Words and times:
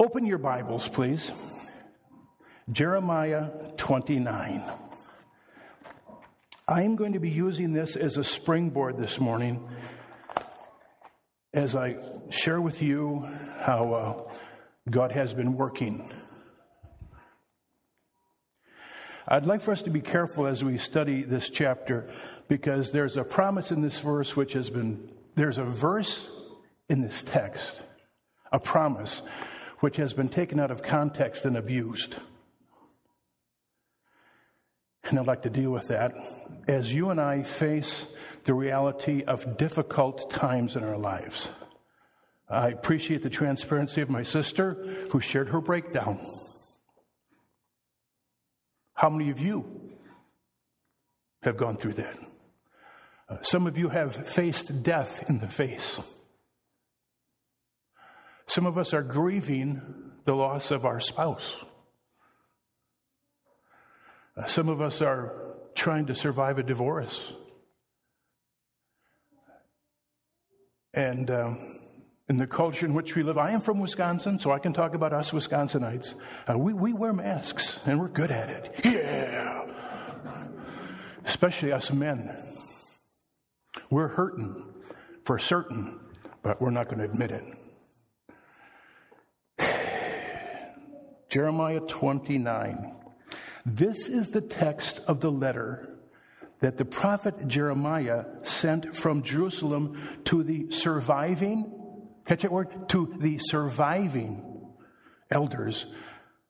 Open 0.00 0.24
your 0.24 0.38
Bibles, 0.38 0.88
please. 0.88 1.30
Jeremiah 2.72 3.50
29. 3.76 4.62
I 6.66 6.82
am 6.82 6.96
going 6.96 7.12
to 7.12 7.18
be 7.18 7.28
using 7.28 7.74
this 7.74 7.96
as 7.96 8.16
a 8.16 8.24
springboard 8.24 8.96
this 8.96 9.20
morning 9.20 9.68
as 11.52 11.76
I 11.76 11.98
share 12.30 12.62
with 12.62 12.80
you 12.80 13.28
how 13.58 13.92
uh, 13.92 14.32
God 14.88 15.12
has 15.12 15.34
been 15.34 15.54
working. 15.54 16.10
I'd 19.28 19.44
like 19.44 19.60
for 19.60 19.72
us 19.72 19.82
to 19.82 19.90
be 19.90 20.00
careful 20.00 20.46
as 20.46 20.64
we 20.64 20.78
study 20.78 21.24
this 21.24 21.50
chapter 21.50 22.10
because 22.48 22.90
there's 22.90 23.18
a 23.18 23.22
promise 23.22 23.70
in 23.70 23.82
this 23.82 23.98
verse 23.98 24.34
which 24.34 24.54
has 24.54 24.70
been, 24.70 25.10
there's 25.34 25.58
a 25.58 25.64
verse 25.64 26.26
in 26.88 27.02
this 27.02 27.22
text, 27.22 27.76
a 28.50 28.58
promise 28.58 29.20
which 29.80 29.96
has 29.96 30.12
been 30.12 30.28
taken 30.28 30.60
out 30.60 30.70
of 30.70 30.82
context 30.82 31.44
and 31.44 31.56
abused. 31.56 32.16
And 35.04 35.18
I'd 35.18 35.26
like 35.26 35.42
to 35.42 35.50
deal 35.50 35.70
with 35.70 35.88
that 35.88 36.14
as 36.68 36.94
you 36.94 37.10
and 37.10 37.20
I 37.20 37.42
face 37.42 38.06
the 38.44 38.54
reality 38.54 39.24
of 39.24 39.56
difficult 39.56 40.30
times 40.30 40.76
in 40.76 40.84
our 40.84 40.98
lives. 40.98 41.48
I 42.48 42.68
appreciate 42.68 43.22
the 43.22 43.30
transparency 43.30 44.00
of 44.02 44.10
my 44.10 44.22
sister 44.22 45.06
who 45.10 45.20
shared 45.20 45.48
her 45.50 45.60
breakdown. 45.60 46.20
How 48.94 49.08
many 49.08 49.30
of 49.30 49.40
you 49.40 49.96
have 51.42 51.56
gone 51.56 51.76
through 51.76 51.94
that? 51.94 52.18
Uh, 53.28 53.40
some 53.42 53.66
of 53.66 53.78
you 53.78 53.88
have 53.88 54.28
faced 54.28 54.82
death 54.82 55.30
in 55.30 55.38
the 55.38 55.48
face. 55.48 55.98
Some 58.50 58.66
of 58.66 58.76
us 58.78 58.92
are 58.94 59.02
grieving 59.02 59.80
the 60.24 60.34
loss 60.34 60.72
of 60.72 60.84
our 60.84 60.98
spouse. 60.98 61.54
Uh, 64.36 64.46
some 64.46 64.68
of 64.68 64.82
us 64.82 65.00
are 65.00 65.32
trying 65.76 66.06
to 66.06 66.16
survive 66.16 66.58
a 66.58 66.64
divorce. 66.64 67.32
And 70.92 71.30
um, 71.30 71.78
in 72.28 72.38
the 72.38 72.48
culture 72.48 72.86
in 72.86 72.92
which 72.92 73.14
we 73.14 73.22
live, 73.22 73.38
I 73.38 73.52
am 73.52 73.60
from 73.60 73.78
Wisconsin, 73.78 74.40
so 74.40 74.50
I 74.50 74.58
can 74.58 74.72
talk 74.72 74.96
about 74.96 75.12
us 75.12 75.30
Wisconsinites. 75.30 76.16
Uh, 76.48 76.58
we, 76.58 76.72
we 76.72 76.92
wear 76.92 77.12
masks, 77.12 77.78
and 77.86 78.00
we're 78.00 78.08
good 78.08 78.32
at 78.32 78.50
it. 78.50 78.80
Yeah! 78.84 79.64
Especially 81.24 81.70
us 81.70 81.92
men. 81.92 82.36
We're 83.90 84.08
hurting 84.08 84.64
for 85.24 85.38
certain, 85.38 86.00
but 86.42 86.60
we're 86.60 86.70
not 86.70 86.86
going 86.86 86.98
to 86.98 87.04
admit 87.04 87.30
it. 87.30 87.44
Jeremiah 91.30 91.80
29. 91.80 92.96
This 93.64 94.08
is 94.08 94.30
the 94.30 94.40
text 94.40 95.00
of 95.06 95.20
the 95.20 95.30
letter 95.30 95.96
that 96.60 96.76
the 96.76 96.84
prophet 96.84 97.46
Jeremiah 97.46 98.24
sent 98.42 98.94
from 98.94 99.22
Jerusalem 99.22 100.20
to 100.24 100.42
the 100.42 100.72
surviving, 100.72 101.72
catch 102.26 102.42
that 102.42 102.50
word, 102.50 102.88
to 102.88 103.14
the 103.20 103.38
surviving 103.38 104.44
elders 105.30 105.86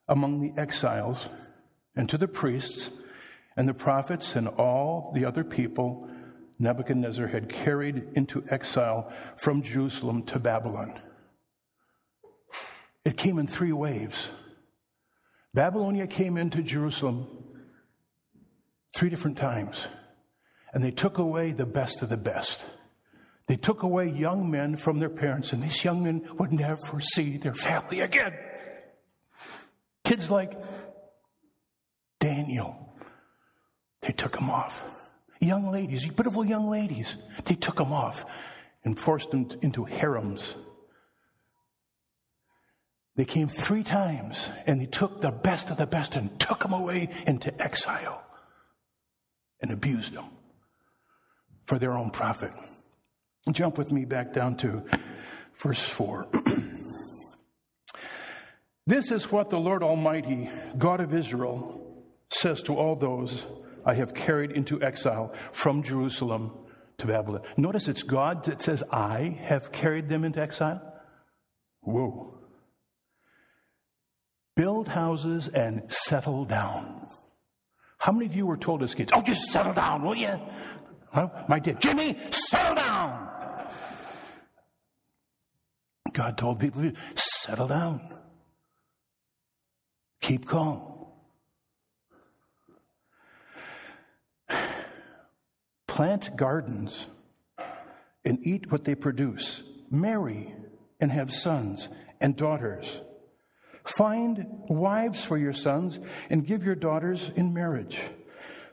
among 0.09 0.41
the 0.41 0.59
exiles 0.61 1.29
and 1.95 2.09
to 2.09 2.17
the 2.17 2.27
priests 2.27 2.91
and 3.57 3.69
the 3.69 3.75
prophets 3.75 4.35
and 4.35 4.49
all 4.49 5.13
the 5.15 5.27
other 5.27 5.45
people 5.45 6.09
Nebuchadnezzar 6.59 7.27
had 7.27 7.49
carried 7.49 8.09
into 8.15 8.45
exile 8.51 9.13
from 9.37 9.63
Jerusalem 9.63 10.25
to 10.25 10.39
Babylon. 10.39 11.01
It 13.05 13.17
came 13.17 13.39
in 13.39 13.47
three 13.47 13.73
waves. 13.73 14.29
Babylonia 15.53 16.07
came 16.07 16.37
into 16.37 16.63
Jerusalem 16.63 17.27
three 18.95 19.11
different 19.11 19.39
times, 19.39 19.87
and 20.73 20.83
they 20.83 20.93
took 20.93 21.19
away 21.19 21.53
the 21.53 21.67
best 21.67 22.03
of 22.03 22.09
the 22.09 22.17
best. 22.17 22.61
They 23.47 23.57
took 23.57 23.83
away 23.83 24.11
young 24.11 24.49
men 24.49 24.77
from 24.77 25.01
their 25.01 25.09
parents, 25.09 25.53
and 25.53 25.61
these 25.63 25.85
young 25.85 26.05
men 26.05 26.29
would 26.39 26.53
never 26.53 27.01
see 27.01 27.37
their 27.37 27.55
family 27.55 28.01
again. 28.01 28.33
Kids 30.05 30.31
like 30.31 30.53
Daniel, 32.21 32.95
they 34.03 34.13
took 34.13 34.37
them 34.37 34.51
off. 34.51 34.81
Young 35.41 35.71
ladies, 35.73 36.07
beautiful 36.07 36.45
young 36.45 36.71
ladies, 36.71 37.17
they 37.45 37.57
took 37.57 37.77
them 37.77 37.93
off 37.93 38.25
and 38.85 38.99
forced 38.99 39.31
them 39.31 39.49
into 39.63 39.85
harems 39.85 40.55
they 43.21 43.27
came 43.27 43.51
three 43.51 43.83
times 43.83 44.49
and 44.67 44.81
they 44.81 44.87
took 44.87 45.21
the 45.21 45.31
best 45.31 45.69
of 45.69 45.77
the 45.77 45.85
best 45.85 46.15
and 46.15 46.41
took 46.41 46.61
them 46.61 46.73
away 46.73 47.11
into 47.27 47.53
exile 47.63 48.25
and 49.61 49.71
abused 49.71 50.15
them 50.15 50.25
for 51.67 51.79
their 51.79 51.93
own 51.93 52.11
profit. 52.11 52.51
Jump 53.53 53.77
with 53.77 53.93
me 53.93 54.07
back 54.07 54.33
down 54.33 54.57
to 54.57 54.85
verse 55.59 55.87
4. 55.87 56.29
this 58.87 59.11
is 59.11 59.31
what 59.31 59.51
the 59.51 59.61
Lord 59.61 59.83
Almighty, 59.83 60.49
God 60.79 61.03
of 61.03 61.13
Israel, 61.13 62.03
says 62.31 62.63
to 62.63 62.75
all 62.75 62.97
those 62.97 63.47
I 63.85 63.93
have 63.97 64.15
carried 64.15 64.53
into 64.53 64.83
exile 64.83 65.35
from 65.53 65.83
Jerusalem 65.83 66.53
to 66.97 67.09
Babylon. 67.09 67.43
Notice 67.59 67.87
it's 67.87 68.03
God 68.03 68.47
that 68.47 68.63
says, 68.63 68.83
I 68.91 69.39
have 69.43 69.73
carried 69.73 70.09
them 70.09 70.25
into 70.25 70.41
exile. 70.41 70.81
Whoa 71.83 72.40
build 74.57 74.89
houses 74.89 75.49
and 75.49 75.83
settle 75.91 76.45
down. 76.45 77.09
How 77.99 78.13
many 78.13 78.27
of 78.27 78.35
you 78.35 78.47
were 78.47 78.57
told 78.57 78.83
as 78.83 78.95
kids, 78.95 79.13
oh, 79.15 79.23
just 79.23 79.43
settle 79.51 79.75
down, 79.75 80.03
will 80.03 80.15
you? 80.15 80.41
Huh? 81.13 81.29
My 81.49 81.59
dad, 81.59 81.81
Jimmy, 81.81 82.17
settle 82.31 82.77
down. 82.77 83.29
God 86.13 86.39
told 86.39 86.61
people, 86.61 86.91
settle 87.15 87.69
down. 87.69 88.01
Keep 90.21 90.47
calm. 90.47 91.07
Plant 95.87 96.37
gardens 96.37 97.07
and 98.25 98.39
eat 98.47 98.71
what 98.71 98.85
they 98.85 98.95
produce. 98.95 99.63
Marry 99.91 100.55
and 101.01 101.11
have 101.11 101.33
sons 101.33 101.89
and 102.21 102.37
daughters 102.37 103.01
Find 103.97 104.47
wives 104.69 105.25
for 105.25 105.37
your 105.37 105.53
sons 105.53 105.99
and 106.29 106.47
give 106.47 106.65
your 106.65 106.75
daughters 106.75 107.31
in 107.35 107.53
marriage, 107.53 107.99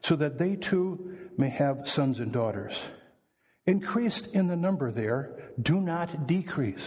so 0.01 0.15
that 0.15 0.37
they 0.37 0.55
too 0.55 1.17
may 1.37 1.49
have 1.49 1.87
sons 1.89 2.19
and 2.19 2.31
daughters. 2.31 2.77
Increased 3.65 4.27
in 4.27 4.47
the 4.47 4.55
number 4.55 4.91
there, 4.91 5.51
do 5.61 5.81
not 5.81 6.27
decrease. 6.27 6.85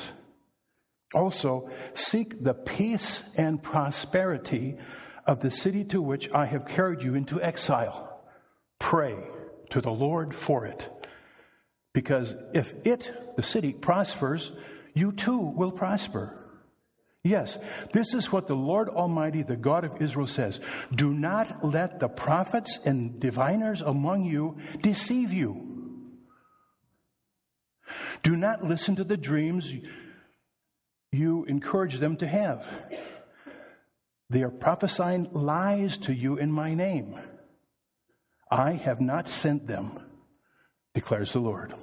Also, 1.12 1.68
seek 1.94 2.42
the 2.42 2.54
peace 2.54 3.22
and 3.36 3.62
prosperity 3.62 4.76
of 5.26 5.41
the 5.41 5.50
city 5.50 5.84
to 5.84 6.00
which 6.00 6.32
I 6.32 6.47
have 6.47 6.66
carried 6.66 7.02
you 7.02 7.14
into 7.14 7.42
exile. 7.42 8.22
Pray 8.78 9.16
to 9.70 9.80
the 9.80 9.91
Lord 9.91 10.34
for 10.34 10.66
it. 10.66 10.88
Because 11.92 12.34
if 12.54 12.74
it, 12.86 13.36
the 13.36 13.42
city, 13.42 13.72
prospers, 13.72 14.52
you 14.94 15.12
too 15.12 15.38
will 15.38 15.72
prosper. 15.72 16.39
Yes, 17.22 17.58
this 17.92 18.14
is 18.14 18.32
what 18.32 18.47
the 18.47 18.54
Lord 18.54 18.88
Almighty, 18.88 19.42
the 19.42 19.56
God 19.56 19.84
of 19.84 20.00
Israel 20.00 20.26
says. 20.26 20.58
Do 20.94 21.12
not 21.12 21.64
let 21.64 22.00
the 22.00 22.08
prophets 22.08 22.78
and 22.84 23.20
diviners 23.20 23.82
among 23.82 24.25
you 24.25 24.56
deceive 24.81 25.32
you. 25.32 25.66
Do 28.22 28.36
not 28.36 28.64
listen 28.64 28.97
to 28.97 29.04
the 29.04 29.19
dreams 29.19 29.72
you 31.12 31.44
encourage 31.44 31.98
them 31.98 32.16
to 32.16 32.26
have. 32.26 32.66
They 34.30 34.42
are 34.42 34.50
prophesying 34.50 35.28
lies 35.33 35.98
to 35.98 36.15
you 36.15 36.36
in 36.36 36.53
my 36.53 36.74
name. 36.74 37.21
I 38.50 38.72
have 38.72 39.00
not 39.00 39.28
sent 39.28 39.66
them, 39.66 39.98
declares 40.94 41.33
the 41.33 41.41
Lord. 41.41 41.74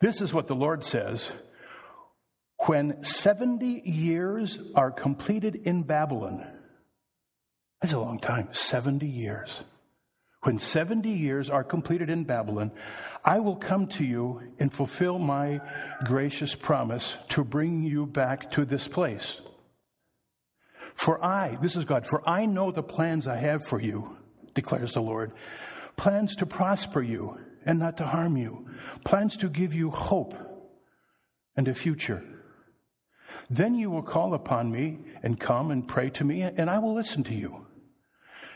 This 0.00 0.20
is 0.22 0.32
what 0.32 0.46
the 0.46 0.54
Lord 0.54 0.84
says 0.84 1.30
when 2.66 3.04
70 3.04 3.82
years 3.84 4.58
are 4.74 4.90
completed 4.90 5.56
in 5.64 5.82
Babylon, 5.82 6.46
that's 7.80 7.94
a 7.94 7.98
long 7.98 8.18
time, 8.18 8.48
70 8.52 9.06
years. 9.06 9.60
When 10.42 10.58
70 10.58 11.10
years 11.10 11.50
are 11.50 11.64
completed 11.64 12.08
in 12.10 12.24
Babylon, 12.24 12.72
I 13.24 13.40
will 13.40 13.56
come 13.56 13.86
to 13.88 14.04
you 14.04 14.54
and 14.58 14.72
fulfill 14.72 15.18
my 15.18 15.60
gracious 16.04 16.54
promise 16.54 17.16
to 17.30 17.44
bring 17.44 17.82
you 17.82 18.06
back 18.06 18.50
to 18.52 18.64
this 18.64 18.88
place. 18.88 19.40
For 20.94 21.22
I, 21.22 21.58
this 21.62 21.76
is 21.76 21.84
God, 21.84 22.06
for 22.06 22.26
I 22.28 22.46
know 22.46 22.70
the 22.70 22.82
plans 22.82 23.26
I 23.26 23.36
have 23.36 23.66
for 23.66 23.80
you, 23.80 24.16
declares 24.54 24.92
the 24.92 25.02
Lord. 25.02 25.32
Plans 25.96 26.36
to 26.36 26.46
prosper 26.46 27.02
you 27.02 27.38
and 27.64 27.78
not 27.78 27.98
to 27.98 28.06
harm 28.06 28.36
you. 28.36 28.66
Plans 29.04 29.36
to 29.38 29.48
give 29.48 29.74
you 29.74 29.90
hope 29.90 30.34
and 31.56 31.68
a 31.68 31.74
future. 31.74 32.22
Then 33.50 33.74
you 33.74 33.90
will 33.90 34.02
call 34.02 34.32
upon 34.32 34.70
me 34.70 35.00
and 35.24 35.38
come 35.38 35.72
and 35.72 35.86
pray 35.86 36.08
to 36.10 36.24
me, 36.24 36.42
and 36.42 36.70
I 36.70 36.78
will 36.78 36.94
listen 36.94 37.24
to 37.24 37.34
you. 37.34 37.66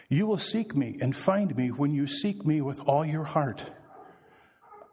You 0.08 0.26
will 0.26 0.38
seek 0.38 0.76
me 0.76 0.96
and 1.00 1.16
find 1.16 1.56
me 1.56 1.72
when 1.72 1.92
you 1.92 2.06
seek 2.06 2.46
me 2.46 2.60
with 2.60 2.80
all 2.80 3.04
your 3.04 3.24
heart. 3.24 3.60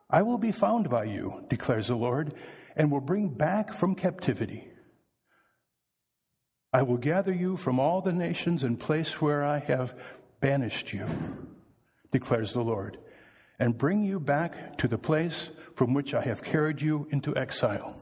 I 0.09 0.24
will 0.24 0.39
be 0.39 0.51
found 0.51 0.89
by 0.89 1.03
you, 1.03 1.45
declares 1.50 1.88
the 1.88 1.95
Lord, 1.95 2.33
and 2.75 2.92
will 2.92 3.01
bring 3.01 3.30
back 3.30 3.74
from 3.74 3.94
captivity. 3.94 4.71
I 6.74 6.81
will 6.81 6.97
gather 6.97 7.33
you 7.33 7.56
from 7.56 7.80
all 7.80 8.01
the 8.01 8.13
nations 8.13 8.63
and 8.63 8.80
place 8.80 9.21
where 9.21 9.44
I 9.44 9.59
have 9.59 9.94
banished 10.39 10.94
you, 10.94 11.06
declares 12.12 12.54
the 12.54 12.63
Lord, 12.63 12.97
and 13.59 13.77
bring 13.77 14.04
you 14.04 14.19
back 14.19 14.77
to 14.80 14.88
the 14.88 14.97
place 14.97 15.51
from 15.75 15.94
which 15.94 16.15
I 16.15 16.21
have 16.24 16.42
carried 16.42 16.81
you 16.81 17.07
into 17.12 17.36
exile. 17.36 17.95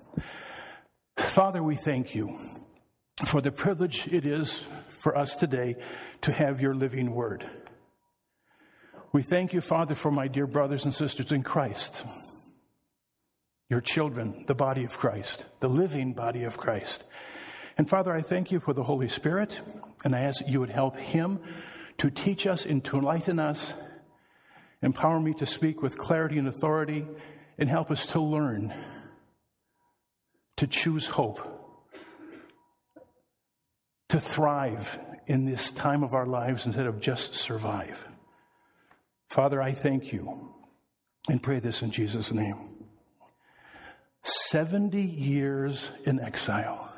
Father, 1.28 1.62
we 1.62 1.76
thank 1.76 2.16
you 2.16 2.36
for 3.26 3.40
the 3.40 3.52
privilege 3.52 4.08
it 4.08 4.26
is 4.26 4.60
for 4.88 5.16
us 5.16 5.36
today 5.36 5.76
to 6.22 6.32
have 6.32 6.60
your 6.60 6.74
living 6.74 7.14
word. 7.14 7.46
We 9.12 9.22
thank 9.22 9.54
you, 9.54 9.62
Father, 9.62 9.94
for 9.94 10.12
my 10.12 10.28
dear 10.28 10.48
brothers 10.48 10.86
and 10.86 10.94
sisters 10.94 11.32
in 11.32 11.44
Christ, 11.44 12.04
your 13.70 13.82
children, 13.82 14.46
the 14.48 14.56
body 14.56 14.86
of 14.86 14.98
Christ, 14.98 15.46
the 15.60 15.68
living 15.68 16.14
body 16.14 16.46
of 16.46 16.58
Christ. 16.58 17.04
And 17.78 17.88
Father, 17.88 18.12
I 18.14 18.22
thank 18.22 18.52
you 18.52 18.60
for 18.60 18.74
the 18.74 18.84
Holy 18.84 19.10
Spirit, 19.10 19.60
and 20.04 20.16
I 20.16 20.22
ask 20.22 20.42
you 20.48 20.62
would 20.62 20.72
help 20.72 20.98
him 20.98 21.40
to 22.00 22.10
teach 22.10 22.48
us 22.48 22.66
and 22.66 22.84
to 22.86 22.98
enlighten 22.98 23.40
us, 23.40 23.74
empower 24.82 25.20
me 25.20 25.34
to 25.36 25.46
speak 25.46 25.84
with 25.84 25.98
clarity 25.98 26.40
and 26.40 26.48
authority, 26.48 27.06
and 27.58 27.70
help 27.70 27.92
us 27.92 28.08
to 28.08 28.22
learn 28.22 28.74
to 30.60 30.68
choose 30.68 31.08
hope, 31.08 31.40
to 34.10 34.20
thrive 34.20 35.00
in 35.26 35.46
this 35.46 35.72
time 35.72 36.04
of 36.04 36.14
our 36.14 36.26
lives 36.26 36.66
instead 36.66 36.86
of 36.86 37.00
just 37.00 37.34
survive. 37.34 38.06
Father, 39.30 39.62
I 39.62 39.72
thank 39.72 40.12
you 40.12 40.54
and 41.30 41.42
pray 41.42 41.62
this 41.62 41.82
in 41.82 41.92
Jesus' 41.92 42.34
name. 42.34 42.58
70 44.24 45.02
years 45.02 45.92
in 46.04 46.20
exile. 46.20 46.92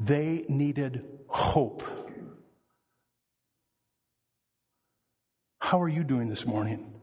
They 0.00 0.44
needed 0.48 1.04
hope. 1.28 1.84
How 5.60 5.80
are 5.80 5.88
you 5.88 6.02
doing 6.02 6.28
this 6.28 6.44
morning? 6.44 6.97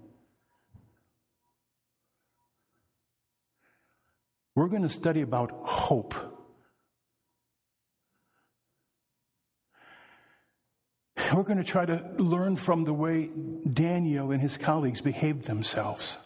We're 4.56 4.68
going 4.68 4.84
to 4.84 4.90
study 4.90 5.22
about 5.22 5.52
hope. 5.64 6.16
We're 11.34 11.44
going 11.44 11.58
to 11.58 11.66
try 11.66 11.86
to 11.86 12.12
learn 12.18 12.56
from 12.56 12.86
the 12.86 12.94
way 12.94 13.30
Daniel 13.72 14.32
and 14.32 14.42
his 14.42 14.56
colleagues 14.56 15.02
behaved 15.02 15.44
themselves 15.44 16.18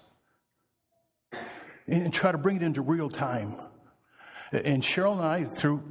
and 1.88 2.14
try 2.14 2.32
to 2.32 2.38
bring 2.38 2.58
it 2.58 2.62
into 2.62 2.84
real 2.84 3.10
time. 3.10 3.56
And 4.52 4.84
Cheryl 4.84 5.14
and 5.14 5.22
I, 5.22 5.44
through, 5.46 5.82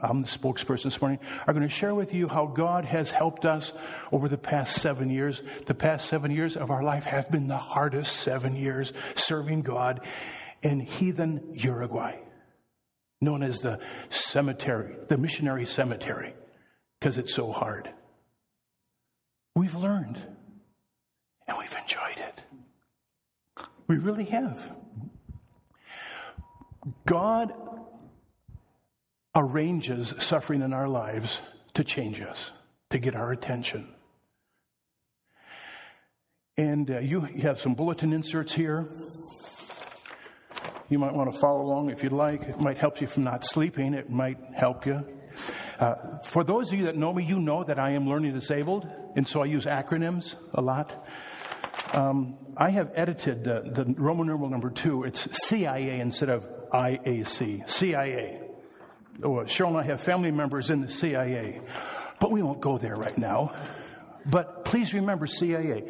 I'm 0.00 0.22
the 0.22 0.28
spokesperson 0.28 0.84
this 0.84 1.00
morning, 1.00 1.20
are 1.46 1.54
going 1.54 1.66
to 1.66 1.74
share 1.74 1.94
with 1.94 2.12
you 2.12 2.28
how 2.28 2.46
God 2.46 2.84
has 2.84 3.10
helped 3.10 3.46
us 3.46 3.72
over 4.12 4.28
the 4.28 4.38
past 4.38 4.80
seven 4.80 5.10
years. 5.10 5.42
The 5.66 5.74
past 5.74 6.08
seven 6.08 6.30
years 6.30 6.56
of 6.56 6.70
our 6.70 6.82
life 6.82 7.04
have 7.04 7.30
been 7.30 7.46
the 7.46 7.58
hardest 7.58 8.16
seven 8.16 8.56
years 8.56 8.92
serving 9.14 9.62
God 9.62 10.00
in 10.62 10.80
heathen 10.80 11.52
Uruguay, 11.54 12.18
known 13.20 13.42
as 13.42 13.60
the 13.60 13.78
cemetery, 14.10 14.96
the 15.08 15.18
missionary 15.18 15.66
cemetery, 15.66 16.34
because 17.00 17.18
it's 17.18 17.34
so 17.34 17.52
hard. 17.52 17.90
We've 19.54 19.74
learned 19.74 20.20
and 21.48 21.58
we've 21.58 21.76
enjoyed 21.80 22.18
it. 22.18 22.44
We 23.86 23.96
really 23.96 24.24
have. 24.24 24.76
God 27.04 27.52
arranges 29.34 30.14
suffering 30.18 30.62
in 30.62 30.72
our 30.72 30.88
lives 30.88 31.40
to 31.74 31.84
change 31.84 32.20
us, 32.20 32.50
to 32.90 32.98
get 32.98 33.14
our 33.14 33.32
attention. 33.32 33.88
And 36.56 36.90
uh, 36.90 37.00
you 37.00 37.20
have 37.20 37.60
some 37.60 37.74
bulletin 37.74 38.12
inserts 38.12 38.52
here. 38.52 38.88
You 40.88 40.98
might 41.00 41.12
want 41.12 41.32
to 41.32 41.38
follow 41.38 41.62
along 41.62 41.90
if 41.90 42.02
you'd 42.02 42.12
like. 42.12 42.42
It 42.42 42.60
might 42.60 42.78
help 42.78 43.00
you 43.00 43.08
from 43.08 43.24
not 43.24 43.44
sleeping. 43.44 43.94
It 43.94 44.08
might 44.08 44.38
help 44.54 44.86
you. 44.86 45.04
Uh, 45.78 46.18
for 46.24 46.44
those 46.44 46.72
of 46.72 46.78
you 46.78 46.84
that 46.84 46.96
know 46.96 47.12
me, 47.12 47.24
you 47.24 47.38
know 47.38 47.64
that 47.64 47.78
I 47.78 47.90
am 47.90 48.08
learning 48.08 48.32
disabled, 48.34 48.86
and 49.16 49.26
so 49.26 49.42
I 49.42 49.46
use 49.46 49.66
acronyms 49.66 50.34
a 50.54 50.62
lot. 50.62 51.06
Um, 51.92 52.36
I 52.56 52.70
have 52.70 52.92
edited 52.94 53.46
uh, 53.46 53.60
the 53.64 53.94
Roman 53.96 54.28
numeral 54.28 54.48
number 54.48 54.70
two. 54.70 55.02
It's 55.02 55.28
CIA 55.46 56.00
instead 56.00 56.30
of 56.30 56.46
IAC. 56.72 57.68
CIA. 57.68 58.40
Oh, 59.22 59.30
Cheryl 59.44 59.68
and 59.68 59.78
I 59.78 59.82
have 59.82 60.00
family 60.00 60.30
members 60.30 60.70
in 60.70 60.82
the 60.82 60.90
CIA, 60.90 61.60
but 62.20 62.30
we 62.30 62.42
won't 62.42 62.60
go 62.60 62.78
there 62.78 62.94
right 62.94 63.16
now. 63.16 63.54
But 64.24 64.64
please 64.64 64.94
remember 64.94 65.26
CIA. 65.26 65.84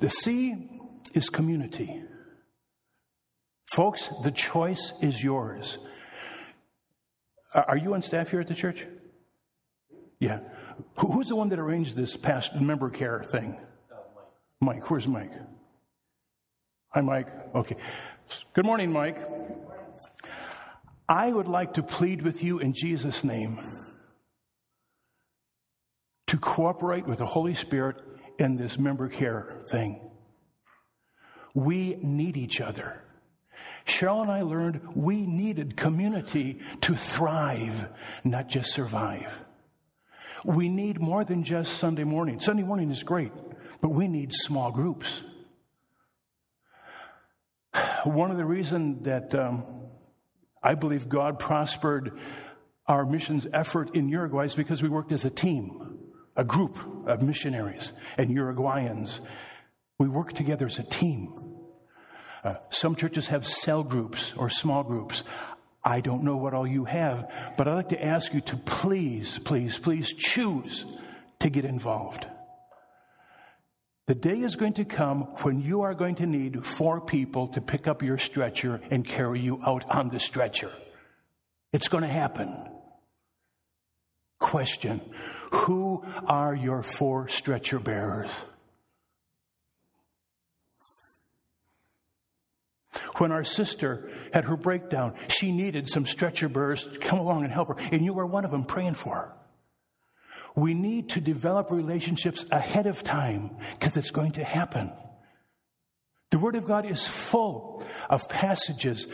The 0.00 0.10
C 0.10 0.68
is 1.14 1.30
community. 1.30 2.02
Folks, 3.66 4.10
the 4.22 4.30
choice 4.30 4.92
is 5.00 5.22
yours. 5.22 5.78
Are 7.52 7.76
you 7.76 7.94
on 7.94 8.02
staff 8.02 8.30
here 8.30 8.40
at 8.40 8.48
the 8.48 8.54
church? 8.54 8.86
Yeah. 10.20 10.40
Who's 10.98 11.28
the 11.28 11.36
one 11.36 11.48
that 11.48 11.58
arranged 11.58 11.96
this 11.96 12.16
past 12.16 12.54
member 12.54 12.90
care 12.90 13.22
thing? 13.22 13.58
Mike. 14.60 14.76
Mike. 14.76 14.90
Where's 14.90 15.06
Mike? 15.06 15.32
Hi, 16.90 17.00
Mike. 17.00 17.28
Okay. 17.54 17.76
Good 18.54 18.64
morning, 18.64 18.92
Mike. 18.92 19.18
I 21.08 21.30
would 21.30 21.48
like 21.48 21.74
to 21.74 21.82
plead 21.82 22.22
with 22.22 22.42
you 22.42 22.58
in 22.58 22.72
Jesus' 22.72 23.22
name 23.22 23.60
to 26.26 26.38
cooperate 26.38 27.06
with 27.06 27.18
the 27.18 27.26
Holy 27.26 27.54
Spirit 27.54 27.96
in 28.38 28.56
this 28.56 28.78
member 28.78 29.08
care 29.08 29.62
thing. 29.70 30.00
We 31.54 31.96
need 32.02 32.36
each 32.36 32.60
other. 32.60 33.02
Cheryl 33.86 34.22
and 34.22 34.30
I 34.30 34.42
learned 34.42 34.94
we 34.94 35.26
needed 35.26 35.76
community 35.76 36.60
to 36.82 36.94
thrive, 36.94 37.88
not 38.24 38.48
just 38.48 38.72
survive. 38.72 39.32
We 40.44 40.68
need 40.68 41.00
more 41.00 41.24
than 41.24 41.44
just 41.44 41.78
Sunday 41.78 42.04
morning. 42.04 42.40
Sunday 42.40 42.62
morning 42.62 42.90
is 42.90 43.02
great, 43.02 43.32
but 43.80 43.90
we 43.90 44.08
need 44.08 44.32
small 44.32 44.70
groups. 44.70 45.22
One 48.04 48.30
of 48.30 48.36
the 48.36 48.44
reasons 48.44 49.04
that 49.04 49.34
um, 49.34 49.64
I 50.62 50.74
believe 50.74 51.08
God 51.08 51.38
prospered 51.38 52.18
our 52.86 53.04
missions 53.04 53.46
effort 53.52 53.94
in 53.94 54.08
Uruguay 54.08 54.44
is 54.44 54.54
because 54.54 54.82
we 54.82 54.88
worked 54.88 55.12
as 55.12 55.24
a 55.24 55.30
team, 55.30 55.98
a 56.36 56.44
group 56.44 56.78
of 57.06 57.22
missionaries 57.22 57.92
and 58.16 58.30
Uruguayans. 58.30 59.18
We 59.98 60.08
worked 60.08 60.36
together 60.36 60.66
as 60.66 60.78
a 60.78 60.84
team. 60.84 61.45
Uh, 62.46 62.54
some 62.70 62.94
churches 62.94 63.26
have 63.26 63.44
cell 63.44 63.82
groups 63.82 64.32
or 64.36 64.48
small 64.48 64.84
groups. 64.84 65.24
I 65.82 66.00
don't 66.00 66.22
know 66.22 66.36
what 66.36 66.54
all 66.54 66.66
you 66.66 66.84
have, 66.84 67.28
but 67.58 67.66
I'd 67.66 67.74
like 67.74 67.88
to 67.88 68.04
ask 68.04 68.32
you 68.32 68.40
to 68.42 68.56
please, 68.56 69.40
please, 69.42 69.76
please 69.76 70.12
choose 70.12 70.84
to 71.40 71.50
get 71.50 71.64
involved. 71.64 72.24
The 74.06 74.14
day 74.14 74.38
is 74.42 74.54
going 74.54 74.74
to 74.74 74.84
come 74.84 75.22
when 75.42 75.60
you 75.60 75.82
are 75.82 75.94
going 75.94 76.14
to 76.16 76.26
need 76.26 76.64
four 76.64 77.00
people 77.00 77.48
to 77.48 77.60
pick 77.60 77.88
up 77.88 78.04
your 78.04 78.16
stretcher 78.16 78.80
and 78.92 79.04
carry 79.04 79.40
you 79.40 79.60
out 79.66 79.90
on 79.90 80.10
the 80.10 80.20
stretcher. 80.20 80.70
It's 81.72 81.88
going 81.88 82.02
to 82.02 82.08
happen. 82.08 82.54
Question 84.38 85.00
Who 85.50 86.04
are 86.28 86.54
your 86.54 86.84
four 86.84 87.26
stretcher 87.26 87.80
bearers? 87.80 88.30
When 93.18 93.32
our 93.32 93.44
sister 93.44 94.10
had 94.32 94.44
her 94.44 94.56
breakdown, 94.56 95.14
she 95.28 95.52
needed 95.52 95.88
some 95.88 96.06
stretcher 96.06 96.48
bearers 96.48 96.84
to 96.84 96.98
come 96.98 97.18
along 97.18 97.44
and 97.44 97.52
help 97.52 97.68
her, 97.68 97.76
and 97.92 98.04
you 98.04 98.12
were 98.12 98.26
one 98.26 98.44
of 98.44 98.50
them 98.50 98.64
praying 98.64 98.94
for 98.94 99.14
her. 99.14 99.32
We 100.54 100.74
need 100.74 101.10
to 101.10 101.20
develop 101.20 101.70
relationships 101.70 102.44
ahead 102.50 102.86
of 102.86 103.02
time 103.02 103.56
because 103.78 103.96
it's 103.96 104.10
going 104.10 104.32
to 104.32 104.44
happen. 104.44 104.90
The 106.30 106.38
Word 106.38 106.56
of 106.56 106.66
God 106.66 106.86
is 106.86 107.06
full 107.06 107.86
of 108.10 108.28
passages 108.28 109.06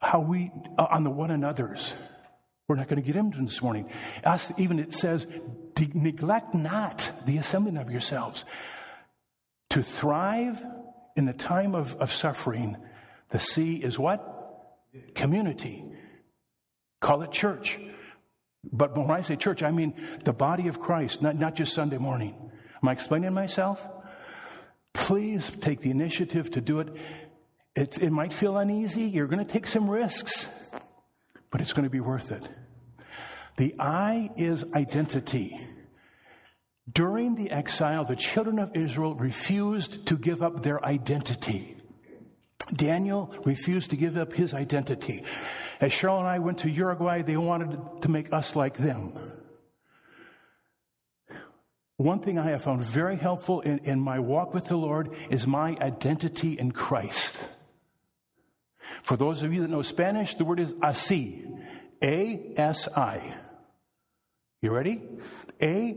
how 0.00 0.20
we 0.20 0.50
uh, 0.76 0.86
on 0.90 1.04
the 1.04 1.10
one 1.10 1.30
another's. 1.30 1.92
We're 2.68 2.76
not 2.76 2.88
going 2.88 3.02
to 3.02 3.06
get 3.06 3.16
into 3.16 3.42
this 3.42 3.62
morning. 3.62 3.90
Us, 4.24 4.52
even 4.58 4.78
it 4.78 4.92
says, 4.92 5.26
neglect 5.94 6.54
not 6.54 7.10
the 7.24 7.38
assembling 7.38 7.78
of 7.78 7.90
yourselves. 7.90 8.44
To 9.70 9.82
thrive 9.82 10.62
in 11.18 11.24
the 11.24 11.32
time 11.32 11.74
of, 11.74 11.96
of 11.96 12.12
suffering, 12.12 12.76
the 13.30 13.40
C 13.40 13.74
is 13.74 13.98
what? 13.98 14.20
Community. 15.16 15.84
Call 17.00 17.22
it 17.22 17.32
church. 17.32 17.76
But 18.62 18.96
when 18.96 19.10
I 19.10 19.22
say 19.22 19.34
church, 19.34 19.64
I 19.64 19.72
mean 19.72 19.94
the 20.22 20.32
body 20.32 20.68
of 20.68 20.78
Christ, 20.78 21.20
not, 21.20 21.34
not 21.36 21.56
just 21.56 21.74
Sunday 21.74 21.98
morning. 21.98 22.36
Am 22.80 22.88
I 22.88 22.92
explaining 22.92 23.34
myself? 23.34 23.84
Please 24.92 25.44
take 25.60 25.80
the 25.80 25.90
initiative 25.90 26.52
to 26.52 26.60
do 26.60 26.78
it. 26.78 26.88
It, 27.74 27.98
it 27.98 28.12
might 28.12 28.32
feel 28.32 28.56
uneasy. 28.56 29.02
You're 29.02 29.26
going 29.26 29.44
to 29.44 29.52
take 29.52 29.66
some 29.66 29.90
risks, 29.90 30.48
but 31.50 31.60
it's 31.60 31.72
going 31.72 31.84
to 31.84 31.90
be 31.90 31.98
worth 31.98 32.30
it. 32.30 32.48
The 33.56 33.74
I 33.80 34.30
is 34.36 34.64
identity. 34.72 35.58
During 36.90 37.34
the 37.34 37.50
exile, 37.50 38.04
the 38.04 38.16
children 38.16 38.58
of 38.58 38.74
Israel 38.74 39.14
refused 39.14 40.06
to 40.06 40.16
give 40.16 40.42
up 40.42 40.62
their 40.62 40.84
identity. 40.84 41.76
Daniel 42.72 43.34
refused 43.44 43.90
to 43.90 43.96
give 43.96 44.16
up 44.16 44.32
his 44.32 44.54
identity. 44.54 45.24
As 45.80 45.92
Cheryl 45.92 46.18
and 46.18 46.28
I 46.28 46.38
went 46.38 46.58
to 46.58 46.70
Uruguay, 46.70 47.22
they 47.22 47.36
wanted 47.36 48.02
to 48.02 48.08
make 48.08 48.32
us 48.32 48.54
like 48.54 48.76
them. 48.76 49.12
One 51.96 52.20
thing 52.20 52.38
I 52.38 52.50
have 52.50 52.62
found 52.62 52.82
very 52.82 53.16
helpful 53.16 53.60
in, 53.60 53.80
in 53.80 54.00
my 54.00 54.20
walk 54.20 54.54
with 54.54 54.66
the 54.66 54.76
Lord 54.76 55.10
is 55.30 55.46
my 55.46 55.76
identity 55.80 56.58
in 56.58 56.70
Christ. 56.70 57.36
For 59.02 59.16
those 59.16 59.42
of 59.42 59.52
you 59.52 59.62
that 59.62 59.70
know 59.70 59.82
Spanish, 59.82 60.34
the 60.36 60.44
word 60.44 60.60
is 60.60 60.72
asi. 60.80 61.44
A-S-I. 62.00 63.34
You 64.62 64.70
ready? 64.70 65.02
A, 65.60 65.96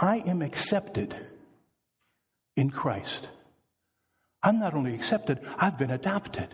I 0.00 0.16
am 0.26 0.40
accepted 0.40 1.14
in 2.56 2.70
Christ. 2.70 3.28
I'm 4.42 4.58
not 4.58 4.72
only 4.72 4.94
accepted, 4.94 5.40
I've 5.58 5.76
been 5.76 5.90
adopted. 5.90 6.48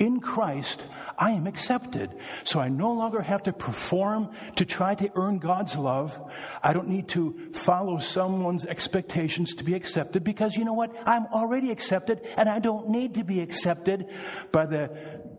In 0.00 0.18
Christ, 0.18 0.82
I 1.16 1.32
am 1.32 1.46
accepted. 1.46 2.10
So 2.42 2.58
I 2.58 2.68
no 2.68 2.92
longer 2.92 3.22
have 3.22 3.44
to 3.44 3.52
perform 3.52 4.30
to 4.56 4.64
try 4.64 4.96
to 4.96 5.12
earn 5.14 5.38
God's 5.38 5.76
love. 5.76 6.18
I 6.60 6.72
don't 6.72 6.88
need 6.88 7.06
to 7.10 7.52
follow 7.52 8.00
someone's 8.00 8.66
expectations 8.66 9.54
to 9.56 9.64
be 9.64 9.74
accepted 9.74 10.24
because 10.24 10.56
you 10.56 10.64
know 10.64 10.72
what? 10.72 10.92
I'm 11.06 11.26
already 11.26 11.70
accepted 11.70 12.26
and 12.36 12.48
I 12.48 12.58
don't 12.58 12.88
need 12.88 13.14
to 13.14 13.24
be 13.24 13.40
accepted 13.40 14.08
by 14.50 14.66
the, 14.66 14.90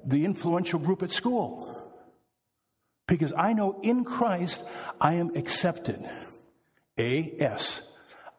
the 0.05 0.23
influential 0.23 0.79
group 0.79 1.03
at 1.03 1.11
school. 1.11 1.75
Because 3.07 3.33
I 3.35 3.51
know 3.51 3.81
in 3.81 4.05
Christ, 4.05 4.61
I 5.01 5.15
am 5.15 5.35
accepted. 5.35 6.07
A-S. 6.99 7.81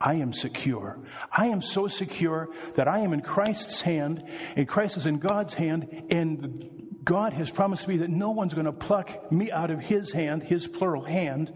I 0.00 0.14
am 0.14 0.32
secure. 0.32 0.98
I 1.30 1.48
am 1.48 1.60
so 1.60 1.88
secure 1.88 2.48
that 2.76 2.88
I 2.88 3.00
am 3.00 3.12
in 3.12 3.20
Christ's 3.20 3.82
hand, 3.82 4.24
and 4.56 4.66
Christ 4.66 4.96
is 4.96 5.06
in 5.06 5.18
God's 5.18 5.52
hand, 5.52 6.04
and 6.10 6.88
God 7.04 7.32
has 7.34 7.50
promised 7.50 7.86
me 7.86 7.98
that 7.98 8.10
no 8.10 8.30
one's 8.30 8.54
going 8.54 8.66
to 8.66 8.72
pluck 8.72 9.30
me 9.30 9.50
out 9.50 9.70
of 9.70 9.80
His 9.80 10.12
hand, 10.12 10.42
His 10.42 10.66
plural 10.66 11.04
hand, 11.04 11.52